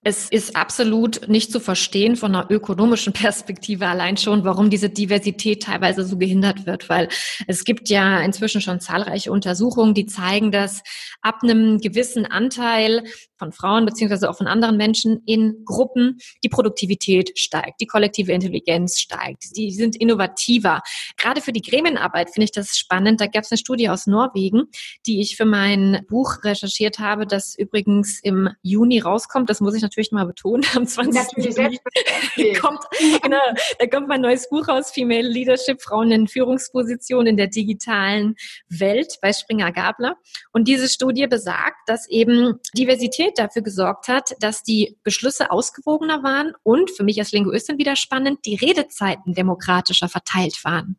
Es 0.07 0.29
ist 0.29 0.55
absolut 0.55 1.27
nicht 1.29 1.51
zu 1.51 1.59
verstehen 1.59 2.15
von 2.15 2.35
einer 2.35 2.51
ökonomischen 2.51 3.11
Perspektive 3.25 3.87
allein 3.87 4.17
schon, 4.17 4.43
warum 4.43 4.69
diese 4.69 4.87
Diversität 4.87 5.63
teilweise 5.63 6.05
so 6.05 6.15
gehindert 6.19 6.67
wird, 6.67 6.89
weil 6.89 7.09
es 7.47 7.63
gibt 7.63 7.89
ja 7.89 8.19
inzwischen 8.19 8.61
schon 8.61 8.79
zahlreiche 8.79 9.31
Untersuchungen, 9.31 9.95
die 9.95 10.05
zeigen, 10.05 10.51
dass 10.51 10.83
ab 11.23 11.39
einem 11.41 11.79
gewissen 11.79 12.27
Anteil 12.27 13.03
von 13.37 13.51
Frauen 13.51 13.85
beziehungsweise 13.85 14.29
auch 14.29 14.37
von 14.37 14.47
anderen 14.47 14.77
Menschen 14.77 15.21
in 15.25 15.63
Gruppen, 15.65 16.19
die 16.43 16.49
Produktivität 16.49 17.37
steigt, 17.37 17.81
die 17.81 17.85
kollektive 17.85 18.31
Intelligenz 18.31 18.99
steigt, 18.99 19.55
die 19.55 19.71
sind 19.71 19.95
innovativer. 19.95 20.81
Gerade 21.17 21.41
für 21.41 21.51
die 21.51 21.61
Gremienarbeit 21.61 22.29
finde 22.31 22.45
ich 22.45 22.51
das 22.51 22.77
spannend. 22.77 23.21
Da 23.21 23.27
gab 23.27 23.43
es 23.43 23.51
eine 23.51 23.57
Studie 23.57 23.89
aus 23.89 24.07
Norwegen, 24.07 24.63
die 25.05 25.21
ich 25.21 25.35
für 25.35 25.45
mein 25.45 26.05
Buch 26.09 26.43
recherchiert 26.43 26.99
habe, 26.99 27.25
das 27.25 27.55
übrigens 27.57 28.19
im 28.23 28.49
Juni 28.61 28.99
rauskommt. 28.99 29.49
Das 29.49 29.61
muss 29.61 29.75
ich 29.75 29.81
natürlich 29.81 30.11
mal 30.11 30.25
betonen. 30.25 30.63
Am 30.75 30.85
20. 30.85 31.57
Juni 31.57 31.79
kommt, 32.59 32.81
genau, 33.21 33.37
da 33.79 33.87
kommt 33.87 34.07
mein 34.07 34.21
neues 34.21 34.49
Buch 34.49 34.67
raus, 34.67 34.91
Female 34.91 35.27
Leadership, 35.27 35.81
Frauen 35.81 36.11
in 36.11 36.27
Führungspositionen 36.27 37.27
in 37.27 37.37
der 37.37 37.47
digitalen 37.47 38.35
Welt 38.69 39.17
bei 39.21 39.33
Springer 39.33 39.71
Gabler. 39.71 40.15
Und 40.51 40.67
diese 40.67 40.87
Studie 40.87 41.27
besagt, 41.27 41.77
dass 41.87 42.07
eben 42.09 42.59
Diversität 42.77 43.24
dafür 43.33 43.61
gesorgt 43.61 44.07
hat, 44.07 44.35
dass 44.39 44.63
die 44.63 44.97
Beschlüsse 45.03 45.51
ausgewogener 45.51 46.23
waren 46.23 46.53
und 46.63 46.91
für 46.91 47.03
mich 47.03 47.19
als 47.19 47.31
Linguistin 47.31 47.77
wieder 47.77 47.95
spannend, 47.95 48.45
die 48.45 48.55
Redezeiten 48.55 49.33
demokratischer 49.33 50.09
verteilt 50.09 50.63
waren. 50.63 50.97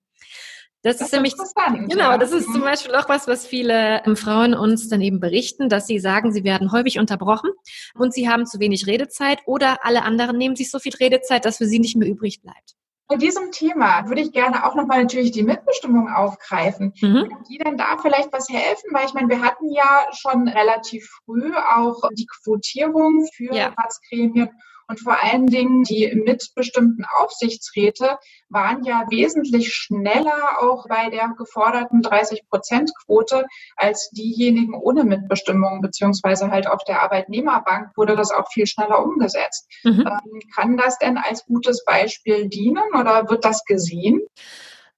Das, 0.83 0.99
das 0.99 1.09
ist 1.09 1.15
nämlich, 1.15 1.35
genau, 1.89 2.17
das 2.17 2.31
ist 2.31 2.45
zum 2.45 2.61
mhm. 2.61 2.65
Beispiel 2.65 2.95
auch 2.95 3.09
was, 3.09 3.27
was 3.27 3.45
viele 3.45 4.05
ähm, 4.05 4.15
Frauen 4.15 4.55
uns 4.55 4.89
dann 4.89 5.01
eben 5.01 5.19
berichten, 5.19 5.69
dass 5.69 5.89
sie 5.89 5.99
sagen, 5.99 6.33
sie 6.33 6.45
werden 6.45 6.71
häufig 6.71 7.01
unterbrochen 7.01 7.51
und 7.97 8.15
sie 8.15 8.29
haben 8.29 8.47
zu 8.47 8.61
wenig 8.61 8.87
Redezeit 8.87 9.41
oder 9.47 9.85
alle 9.85 10.03
anderen 10.03 10.39
nehmen 10.39 10.55
sich 10.55 10.71
so 10.71 10.79
viel 10.79 10.95
Redezeit, 10.95 11.45
dass 11.45 11.57
für 11.57 11.67
sie 11.67 11.81
nicht 11.81 11.97
mehr 11.97 12.09
übrig 12.09 12.41
bleibt. 12.41 12.77
Bei 13.09 13.17
diesem 13.17 13.53
Thema 13.53 14.09
würde 14.09 14.21
ich 14.21 14.33
gerne 14.33 14.67
auch 14.67 14.75
nochmal 14.75 15.03
natürlich 15.03 15.31
die 15.31 15.45
Mitbestimmung 15.45 16.09
aufgreifen. 16.09 16.93
Mhm. 17.01 17.29
Kann 17.29 17.45
die 17.49 17.59
denn 17.59 17.77
da 17.77 17.99
vielleicht 17.99 18.33
was 18.33 18.49
helfen? 18.49 18.91
Weil 18.93 19.07
ich 19.07 19.15
meine, 19.15 19.29
wir 19.29 19.43
hatten 19.43 19.71
ja 19.71 20.07
schon 20.13 20.49
relativ 20.49 21.09
früh 21.25 21.55
auch 21.55 22.03
die 22.13 22.27
Quotierung 22.27 23.27
für 23.33 23.55
ja. 23.55 23.69
Ratsgremien 23.69 24.51
und 24.89 25.01
vor 25.01 25.23
allen 25.23 25.47
Dingen 25.47 25.83
die 25.83 26.13
mitbestimmten 26.15 27.05
Aufsichtsräte 27.19 28.19
waren 28.49 28.85
ja 28.85 29.05
wesentlich 29.11 29.75
schneller 29.75 30.61
auch 30.61 30.87
bei 30.89 31.11
der 31.11 31.35
geforderten 31.37 32.03
30-Prozent-Quote 32.03 33.47
als 33.77 34.11
diejenigen 34.11 34.75
ohne 34.75 35.05
Mitbestimmung, 35.05 35.81
beziehungsweise 35.81 36.51
halt 36.51 36.69
auf 36.69 36.85
der 36.85 37.03
Arbeitnehmerbank 37.03 37.97
wurde 37.97 38.17
das 38.17 38.31
auch 38.31 38.49
viel 38.53 38.67
schneller 38.67 39.03
umgesetzt. 39.03 39.69
Mhm. 39.83 40.07
Ähm, 40.07 40.41
kann 40.55 40.77
das 40.77 40.99
denn 40.99 41.19
als 41.19 41.45
gutes 41.47 41.85
Beispiel 41.85 42.49
dienen 42.49 42.85
oder 42.99 43.29
wird 43.29 43.45
das 43.45 43.65
gesehen? 43.65 44.21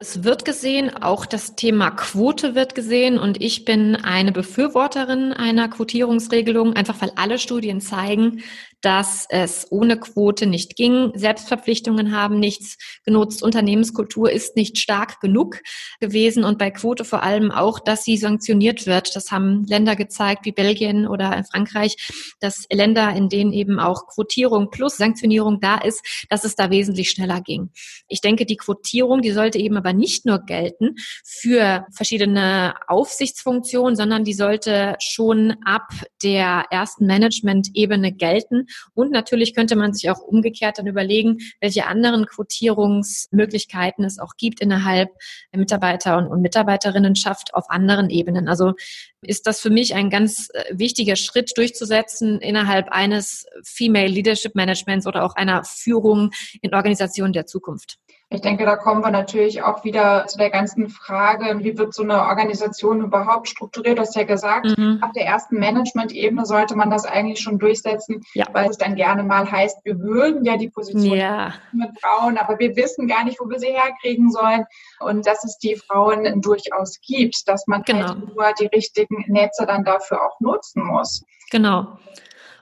Es 0.01 0.23
wird 0.23 0.45
gesehen, 0.45 0.95
auch 1.03 1.27
das 1.27 1.57
Thema 1.57 1.91
Quote 1.91 2.55
wird 2.55 2.77
gesehen 2.77 3.19
und 3.19 3.43
ich 3.43 3.65
bin 3.65 3.97
eine 3.97 4.31
Befürworterin 4.31 5.33
einer 5.33 5.69
Quotierungsregelung, 5.69 6.75
einfach 6.75 7.01
weil 7.01 7.11
alle 7.17 7.41
Studien 7.41 7.81
zeigen, 7.81 8.45
dass 8.81 9.27
es 9.29 9.67
ohne 9.71 9.99
Quote 9.99 10.47
nicht 10.47 10.77
ging. 10.77 11.11
Selbstverpflichtungen 11.15 12.15
haben 12.15 12.39
nichts 12.39 12.77
genutzt. 13.05 13.43
Unternehmenskultur 13.43 14.31
ist 14.31 14.55
nicht 14.55 14.79
stark 14.79 15.21
genug 15.21 15.61
gewesen 16.01 16.45
und 16.45 16.59
bei 16.59 16.71
Quote 16.71 17.05
vor 17.05 17.25
allem 17.25 17.51
auch, 17.51 17.81
dass 17.81 18.05
sie 18.05 18.17
sanktioniert 18.17 18.87
wird. 18.87 19.17
Das 19.17 19.33
haben 19.33 19.65
Länder 19.65 19.97
gezeigt 19.97 20.45
wie 20.45 20.53
Belgien 20.53 21.09
oder 21.09 21.43
Frankreich, 21.51 21.97
dass 22.39 22.67
Länder, 22.71 23.17
in 23.17 23.29
denen 23.29 23.53
eben 23.53 23.81
auch 23.81 24.07
Quotierung 24.07 24.71
plus 24.71 24.97
Sanktionierung 24.97 25.59
da 25.61 25.79
ist, 25.79 26.27
dass 26.31 26.45
es 26.45 26.55
da 26.55 26.71
wesentlich 26.71 27.11
schneller 27.11 27.41
ging. 27.41 27.71
Ich 28.07 28.21
denke, 28.21 28.47
die 28.47 28.57
Quotierung, 28.57 29.23
die 29.23 29.33
sollte 29.33 29.59
eben 29.59 29.77
aber 29.77 29.88
nicht 29.93 30.27
nur 30.27 30.41
gelten 30.41 30.97
für 31.25 31.87
verschiedene 31.93 32.75
Aufsichtsfunktionen, 32.87 33.97
sondern 33.97 34.25
die 34.25 34.35
sollte 34.35 34.97
schon 35.01 35.57
ab 35.65 35.89
der 36.23 36.65
ersten 36.71 37.07
Management-Ebene 37.07 38.13
gelten 38.13 38.67
und 38.95 39.11
natürlich 39.11 39.55
könnte 39.55 39.77
man 39.77 39.93
sich 39.93 40.11
auch 40.11 40.21
umgekehrt 40.21 40.79
dann 40.79 40.87
überlegen, 40.87 41.39
welche 41.61 41.87
anderen 41.87 42.27
Quotierungsmöglichkeiten 42.27 44.05
es 44.05 44.19
auch 44.19 44.35
gibt 44.37 44.61
innerhalb 44.61 45.11
der 45.53 45.61
Mitarbeiter 45.61 46.19
und, 46.19 46.27
und 46.29 46.43
Mitarbeiterinnenschaft 46.43 47.55
auf 47.55 47.71
anderen 47.71 48.11
Ebenen. 48.11 48.49
Also 48.49 48.75
ist 49.23 49.47
das 49.47 49.61
für 49.61 49.71
mich 49.71 49.95
ein 49.95 50.11
ganz 50.11 50.49
äh, 50.53 50.65
wichtiger 50.71 51.17
Schritt 51.17 51.57
durchzusetzen 51.57 52.41
innerhalb 52.41 52.89
eines 52.91 53.47
Female 53.65 54.09
Leadership 54.09 54.55
Managements 54.55 55.07
oder 55.07 55.25
auch 55.25 55.35
einer 55.35 55.65
Führung 55.65 56.31
in 56.61 56.75
Organisationen 56.75 57.33
der 57.33 57.47
Zukunft. 57.47 57.99
Ich 58.31 58.43
denke, 58.43 58.67
da 58.67 58.77
kommen 58.77 59.03
wir 59.03 59.11
natürlich 59.11 59.63
auch 59.63 59.85
wieder 59.85 60.27
zu 60.27 60.37
der 60.37 60.51
ganzen 60.51 60.91
Frage, 60.91 61.61
wie 61.65 61.79
wird 61.79 61.95
so 61.95 62.03
eine 62.03 62.25
Organisation 62.25 63.01
überhaupt 63.01 63.49
strukturiert? 63.49 63.97
Du 63.97 64.03
hast 64.03 64.17
ja 64.17 64.25
gesagt, 64.25 64.77
mhm. 64.77 64.99
ab 65.01 65.15
der 65.15 65.25
ersten 65.25 65.59
Management-Ebene 65.59 66.45
sollte 66.45 66.77
man 66.77 66.91
das 66.91 67.07
eigentlich 67.07 67.41
schon 67.41 67.59
durchsetzen, 67.59 68.21
ja. 68.35 68.45
weil 68.53 68.69
es 68.69 68.77
dann 68.77 68.97
gerne 68.97 69.23
mal 69.23 69.51
heißt, 69.51 69.79
wir 69.85 69.99
würden 70.01 70.45
ja 70.45 70.59
die 70.59 70.69
Position 70.69 71.17
ja. 71.17 71.55
mit 71.73 71.89
Frauen, 72.03 72.37
aber 72.37 72.59
wir 72.59 72.77
wissen 72.77 73.09
gar 73.09 73.25
nicht, 73.25 73.41
wo 73.41 73.49
wir 73.49 73.59
sie 73.59 73.73
herkriegen 73.73 74.31
sollen. 74.31 74.67
Und 75.01 75.27
dass 75.27 75.45
es 75.45 75.57
die 75.57 75.77
Frauen 75.77 76.43
durchaus 76.43 77.01
gibt, 77.01 77.49
dass 77.49 77.67
man 77.67 77.83
genau. 77.85 78.09
halt 78.09 78.35
nur 78.35 78.53
die 78.61 78.67
richtigen 78.67 79.25
Netze 79.29 79.65
dann 79.65 79.85
dafür 79.85 80.23
auch 80.23 80.39
nutzen 80.39 80.85
muss. 80.85 81.25
Genau 81.51 81.97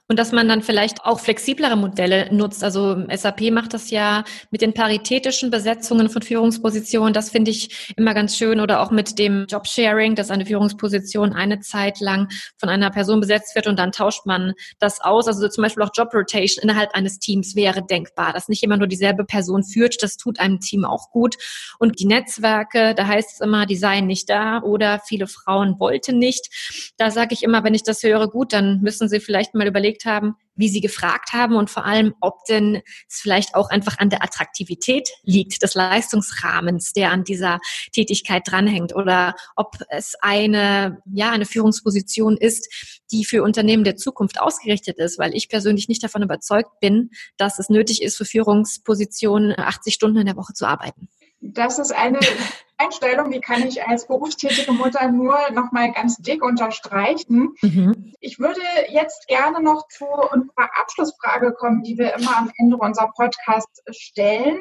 und 0.09 0.19
dass 0.19 0.31
man 0.31 0.49
dann 0.49 0.63
vielleicht 0.63 1.05
auch 1.05 1.19
flexiblere 1.19 1.77
Modelle 1.77 2.33
nutzt. 2.33 2.63
Also 2.63 3.05
SAP 3.13 3.51
macht 3.51 3.75
das 3.75 3.91
ja 3.91 4.23
mit 4.51 4.61
den 4.61 4.73
paritätischen 4.73 5.51
Besetzungen 5.51 6.09
von 6.09 6.23
Führungspositionen. 6.23 7.13
Das 7.13 7.31
finde 7.31 7.51
ich 7.51 7.93
immer 7.97 8.15
ganz 8.15 8.37
schön. 8.37 8.61
Oder 8.61 8.83
auch 8.83 8.93
mit 8.93 9.19
dem 9.19 9.47
Jobsharing, 9.49 10.15
dass 10.15 10.31
eine 10.31 10.47
Führungsposition 10.47 11.33
eine 11.33 11.59
Zeit 11.59 11.99
lang 12.01 12.29
von 12.57 12.69
einer 12.69 12.91
Person 12.91 13.21
besetzt 13.21 13.57
wird 13.57 13.67
und 13.67 13.79
dann 13.79 13.91
tauscht 13.91 14.27
man 14.27 14.53
das 14.79 15.01
aus. 15.01 15.27
Also 15.27 15.49
zum 15.49 15.63
Beispiel 15.63 15.83
auch 15.83 15.91
Job 15.93 16.15
Rotation 16.15 16.63
innerhalb 16.63 16.95
eines 16.95 17.19
Teams 17.19 17.57
wäre 17.57 17.85
denkbar, 17.85 18.33
dass 18.33 18.49
nicht 18.49 18.63
immer 18.63 18.77
nur 18.77 18.87
dieselbe 18.87 19.25
Person 19.25 19.65
führt. 19.65 20.03
Das 20.03 20.17
tut 20.17 20.39
einem 20.39 20.61
Team 20.61 20.85
auch 20.85 21.11
gut. 21.11 21.37
Und 21.81 21.99
die 21.99 22.07
Netzwerke, 22.07 22.95
da 22.95 23.09
heißt 23.09 23.33
es 23.35 23.41
immer, 23.41 23.67
die 23.67 23.77
seien 23.77 24.07
nicht 24.07 24.31
da 24.31 24.63
oder 24.63 25.01
viele 25.05 25.27
Frauen 25.27 25.81
wollten 25.81 26.19
nicht. 26.19 26.93
Da 26.97 27.11
sage 27.11 27.35
ich 27.35 27.43
immer, 27.43 27.65
wenn 27.65 27.75
ich 27.75 27.83
das 27.83 28.05
höre, 28.05 28.29
gut, 28.29 28.53
dann 28.53 28.81
müssen 28.83 29.09
Sie 29.09 29.19
vielleicht 29.19 29.55
mal 29.55 29.67
überlegen, 29.67 29.96
überlegt 29.97 30.05
haben, 30.05 30.37
wie 30.59 30.69
sie 30.69 30.81
gefragt 30.81 31.33
haben 31.33 31.55
und 31.55 31.69
vor 31.69 31.85
allem, 31.85 32.15
ob 32.21 32.45
denn 32.49 32.81
es 33.09 33.21
vielleicht 33.21 33.55
auch 33.55 33.69
einfach 33.69 33.99
an 33.99 34.09
der 34.09 34.23
Attraktivität 34.23 35.11
liegt 35.23 35.63
des 35.63 35.75
Leistungsrahmens, 35.75 36.93
der 36.93 37.11
an 37.11 37.25
dieser 37.25 37.59
Tätigkeit 37.93 38.43
dranhängt 38.47 38.95
oder 38.95 39.35
ob 39.55 39.77
es 39.91 40.15
eine, 40.21 41.03
ja, 41.13 41.31
eine 41.31 41.45
Führungsposition 41.45 42.39
ist, 42.39 43.03
die 43.13 43.25
für 43.25 43.43
Unternehmen 43.43 43.85
der 43.85 43.97
Zukunft 43.97 44.41
ausgerichtet 44.41 44.99
ist, 44.99 45.19
weil 45.19 45.35
ich 45.35 45.49
persönlich 45.49 45.89
nicht 45.89 46.03
davon 46.03 46.23
überzeugt 46.23 46.81
bin, 46.81 47.11
dass 47.37 47.59
es 47.59 47.69
nötig 47.69 48.03
ist, 48.03 48.17
für 48.17 48.25
Führungspositionen 48.25 49.59
80 49.59 49.93
Stunden 49.93 50.19
in 50.19 50.27
der 50.27 50.37
Woche 50.37 50.55
zu 50.55 50.67
arbeiten. 50.67 51.09
Das 51.41 51.79
ist 51.79 51.93
eine 51.93 52.21
Einstellung, 52.79 53.31
die 53.31 53.41
kann 53.41 53.67
ich 53.67 53.87
als 53.87 54.07
berufstätige 54.07 54.73
Mutter 54.73 55.11
nur 55.11 55.39
noch 55.53 55.73
mal 55.73 55.93
ganz 55.93 56.17
dick 56.19 56.43
unterstreichen. 56.43 57.55
Mhm. 57.63 58.13
Ich 58.21 58.39
würde 58.39 58.61
jetzt 58.89 59.29
gerne 59.29 59.63
noch 59.63 59.89
zu 59.89 60.05
unserer 60.05 60.71
Abschlussfrage 60.79 61.53
kommen, 61.53 61.83
die 61.83 61.97
wir 61.97 62.15
immer 62.15 62.37
am 62.37 62.53
Ende 62.59 62.77
unserer 62.77 63.13
Podcasts 63.13 63.83
stellen. 63.91 64.59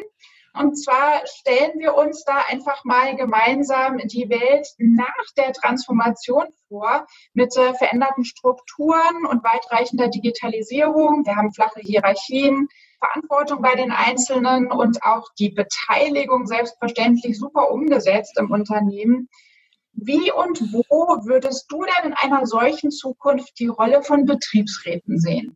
Und 0.58 0.82
zwar 0.82 1.22
stellen 1.26 1.80
wir 1.80 1.96
uns 1.96 2.24
da 2.24 2.44
einfach 2.48 2.86
mal 2.86 3.16
gemeinsam 3.18 3.98
die 3.98 4.30
Welt 4.30 4.68
nach 4.78 5.26
der 5.36 5.52
Transformation 5.52 6.46
vor, 6.70 7.06
mit 7.34 7.56
äh, 7.58 7.74
veränderten 7.74 8.24
Strukturen 8.24 9.26
und 9.30 9.44
weitreichender 9.44 10.08
Digitalisierung. 10.08 11.26
Wir 11.26 11.36
haben 11.36 11.52
flache 11.52 11.82
Hierarchien, 11.82 12.70
Verantwortung 13.06 13.62
bei 13.62 13.76
den 13.76 13.92
Einzelnen 13.92 14.72
und 14.72 15.04
auch 15.04 15.30
die 15.38 15.50
Beteiligung 15.50 16.48
selbstverständlich 16.48 17.38
super 17.38 17.72
umgesetzt 17.72 18.38
im 18.38 18.52
Unternehmen. 18.52 19.30
Wie 19.94 20.32
und 20.32 20.74
wo 20.74 20.84
würdest 21.26 21.66
du 21.70 21.84
denn 21.84 22.12
in 22.12 22.14
einer 22.14 22.46
solchen 22.46 22.92
Zukunft 22.92 23.60
die 23.60 23.68
Rolle 23.68 24.04
von 24.04 24.26
Betriebsräten 24.26 25.20
sehen? 25.20 25.56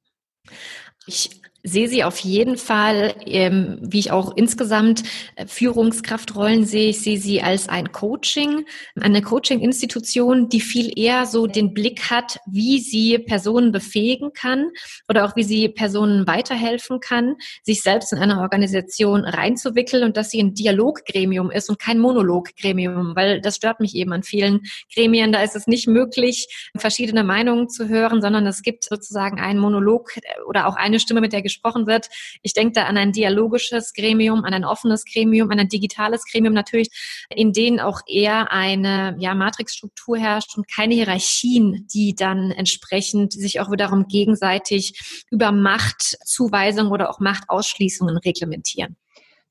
Ich 1.06 1.42
sehe 1.64 1.90
sie 1.90 2.04
auf 2.04 2.18
jeden 2.20 2.58
Fall, 2.58 3.16
ähm, 3.26 3.80
wie 3.82 4.00
ich 4.00 4.12
auch 4.12 4.36
insgesamt 4.38 5.04
äh, 5.36 5.46
Führungskraftrollen 5.46 6.66
sehe. 6.66 6.90
Ich 6.90 7.02
sehe 7.02 7.20
sie 7.20 7.42
als 7.42 7.68
ein 7.68 7.92
Coaching, 7.92 8.66
eine 9.00 9.22
Coaching-Institution, 9.22 10.50
die 10.50 10.62
viel 10.62 10.98
eher 10.98 11.26
so 11.26 11.48
den 11.48 11.74
Blick 11.74 12.10
hat, 12.10 12.40
wie 12.48 12.80
sie 12.80 13.20
Personen 13.20 13.72
befähigen 13.72 14.32
kann 14.34 14.70
oder 15.10 15.26
auch 15.26 15.36
wie 15.36 15.44
sie 15.44 15.68
Personen 15.68 16.28
weiterhelfen 16.28 17.02
kann, 17.02 17.36
sich 17.64 17.82
selbst 17.82 18.14
in 18.14 18.20
eine 18.20 18.40
Organisation 18.40 19.26
reinzuwickeln 19.26 20.04
und 20.04 20.16
dass 20.16 20.30
sie 20.30 20.42
ein 20.42 20.54
Dialoggremium 20.54 21.52
ist 21.52 21.70
und 21.70 21.80
kein 21.80 22.00
Monologgremium, 22.00 23.16
weil 23.16 23.42
das 23.42 23.58
stört 23.58 23.82
mich 23.82 23.96
eben 23.96 24.14
an 24.14 24.24
vielen 24.24 24.62
Gremien. 24.94 25.34
Da 25.34 25.44
ist 25.44 25.56
es 25.56 25.68
nicht 25.68 25.88
möglich, 25.88 26.48
verschiedene 26.78 27.24
Meinungen 27.24 27.70
zu 27.70 27.90
hören, 27.90 28.22
sondern 28.22 28.48
es 28.48 28.62
gibt 28.62 28.86
sozusagen 28.86 29.40
einen 29.40 29.60
Monolog 29.60 30.12
oder 30.48 30.68
auch 30.68 30.76
eine 30.76 31.00
Stimme, 31.00 31.20
mit 31.20 31.34
der 31.34 31.42
gesprochen 31.50 31.88
wird. 31.88 32.10
Ich 32.42 32.54
denke 32.54 32.74
da 32.74 32.84
an 32.86 32.98
ein 32.98 33.12
dialogisches 33.12 33.94
Gremium, 33.94 34.46
an 34.46 34.54
ein 34.54 34.66
offenes 34.66 35.04
Gremium, 35.06 35.52
an 35.52 35.60
ein 35.60 35.68
digitales 35.68 36.24
Gremium 36.26 36.54
natürlich, 36.54 36.90
in 37.30 37.52
denen 37.54 37.80
auch 37.80 38.02
eher 38.08 38.52
eine 38.52 39.16
ja, 39.20 39.36
Matrixstruktur 39.36 40.18
herrscht 40.18 40.58
und 40.58 40.68
keine 40.74 40.94
Hierarchien, 40.94 41.88
die 41.94 42.16
dann 42.16 42.52
entsprechend 42.52 43.34
sich 43.34 43.60
auch 43.60 43.72
wiederum 43.72 44.08
gegenseitig 44.08 45.26
über 45.30 45.52
Machtzuweisung 45.52 46.92
oder 46.92 47.10
auch 47.10 47.20
Machtausschließungen 47.20 48.18
reglementieren. 48.18 48.96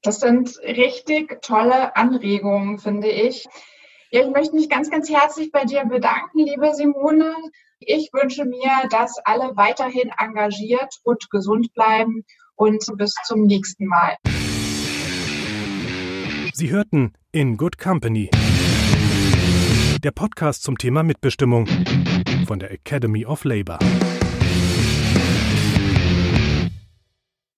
Das 0.03 0.21
sind 0.21 0.57
richtig 0.59 1.43
tolle 1.43 1.97
Anregungen, 1.97 2.79
finde 2.79 3.09
ich. 3.09 3.47
Ja, 4.11 4.23
ich 4.23 4.31
möchte 4.31 4.55
mich 4.55 4.71
ganz, 4.71 4.91
ganz 4.91 5.11
herzlich 5.11 5.51
bei 5.53 5.65
dir 5.65 5.85
bedanken, 5.85 6.39
liebe 6.39 6.73
Simone. 6.75 7.35
Ich 7.81 8.11
wünsche 8.12 8.45
mir, 8.45 8.88
dass 8.91 9.19
alle 9.25 9.57
weiterhin 9.57 10.11
engagiert 10.19 10.97
und 11.05 11.31
gesund 11.31 11.73
bleiben 11.75 12.25
und 12.57 12.85
bis 12.97 13.14
zum 13.25 13.45
nächsten 13.45 13.87
Mal. 13.87 14.17
Sie 16.53 16.71
hörten 16.71 17.12
In 17.31 17.57
Good 17.57 17.79
Company. 17.79 18.31
Der 20.03 20.11
Podcast 20.11 20.64
zum 20.64 20.77
Thema 20.77 21.05
Mitbestimmung 21.05 21.69
von 22.47 22.59
der 22.59 22.73
Academy 22.73 23.25
of 23.25 23.45
Labor. 23.45 23.79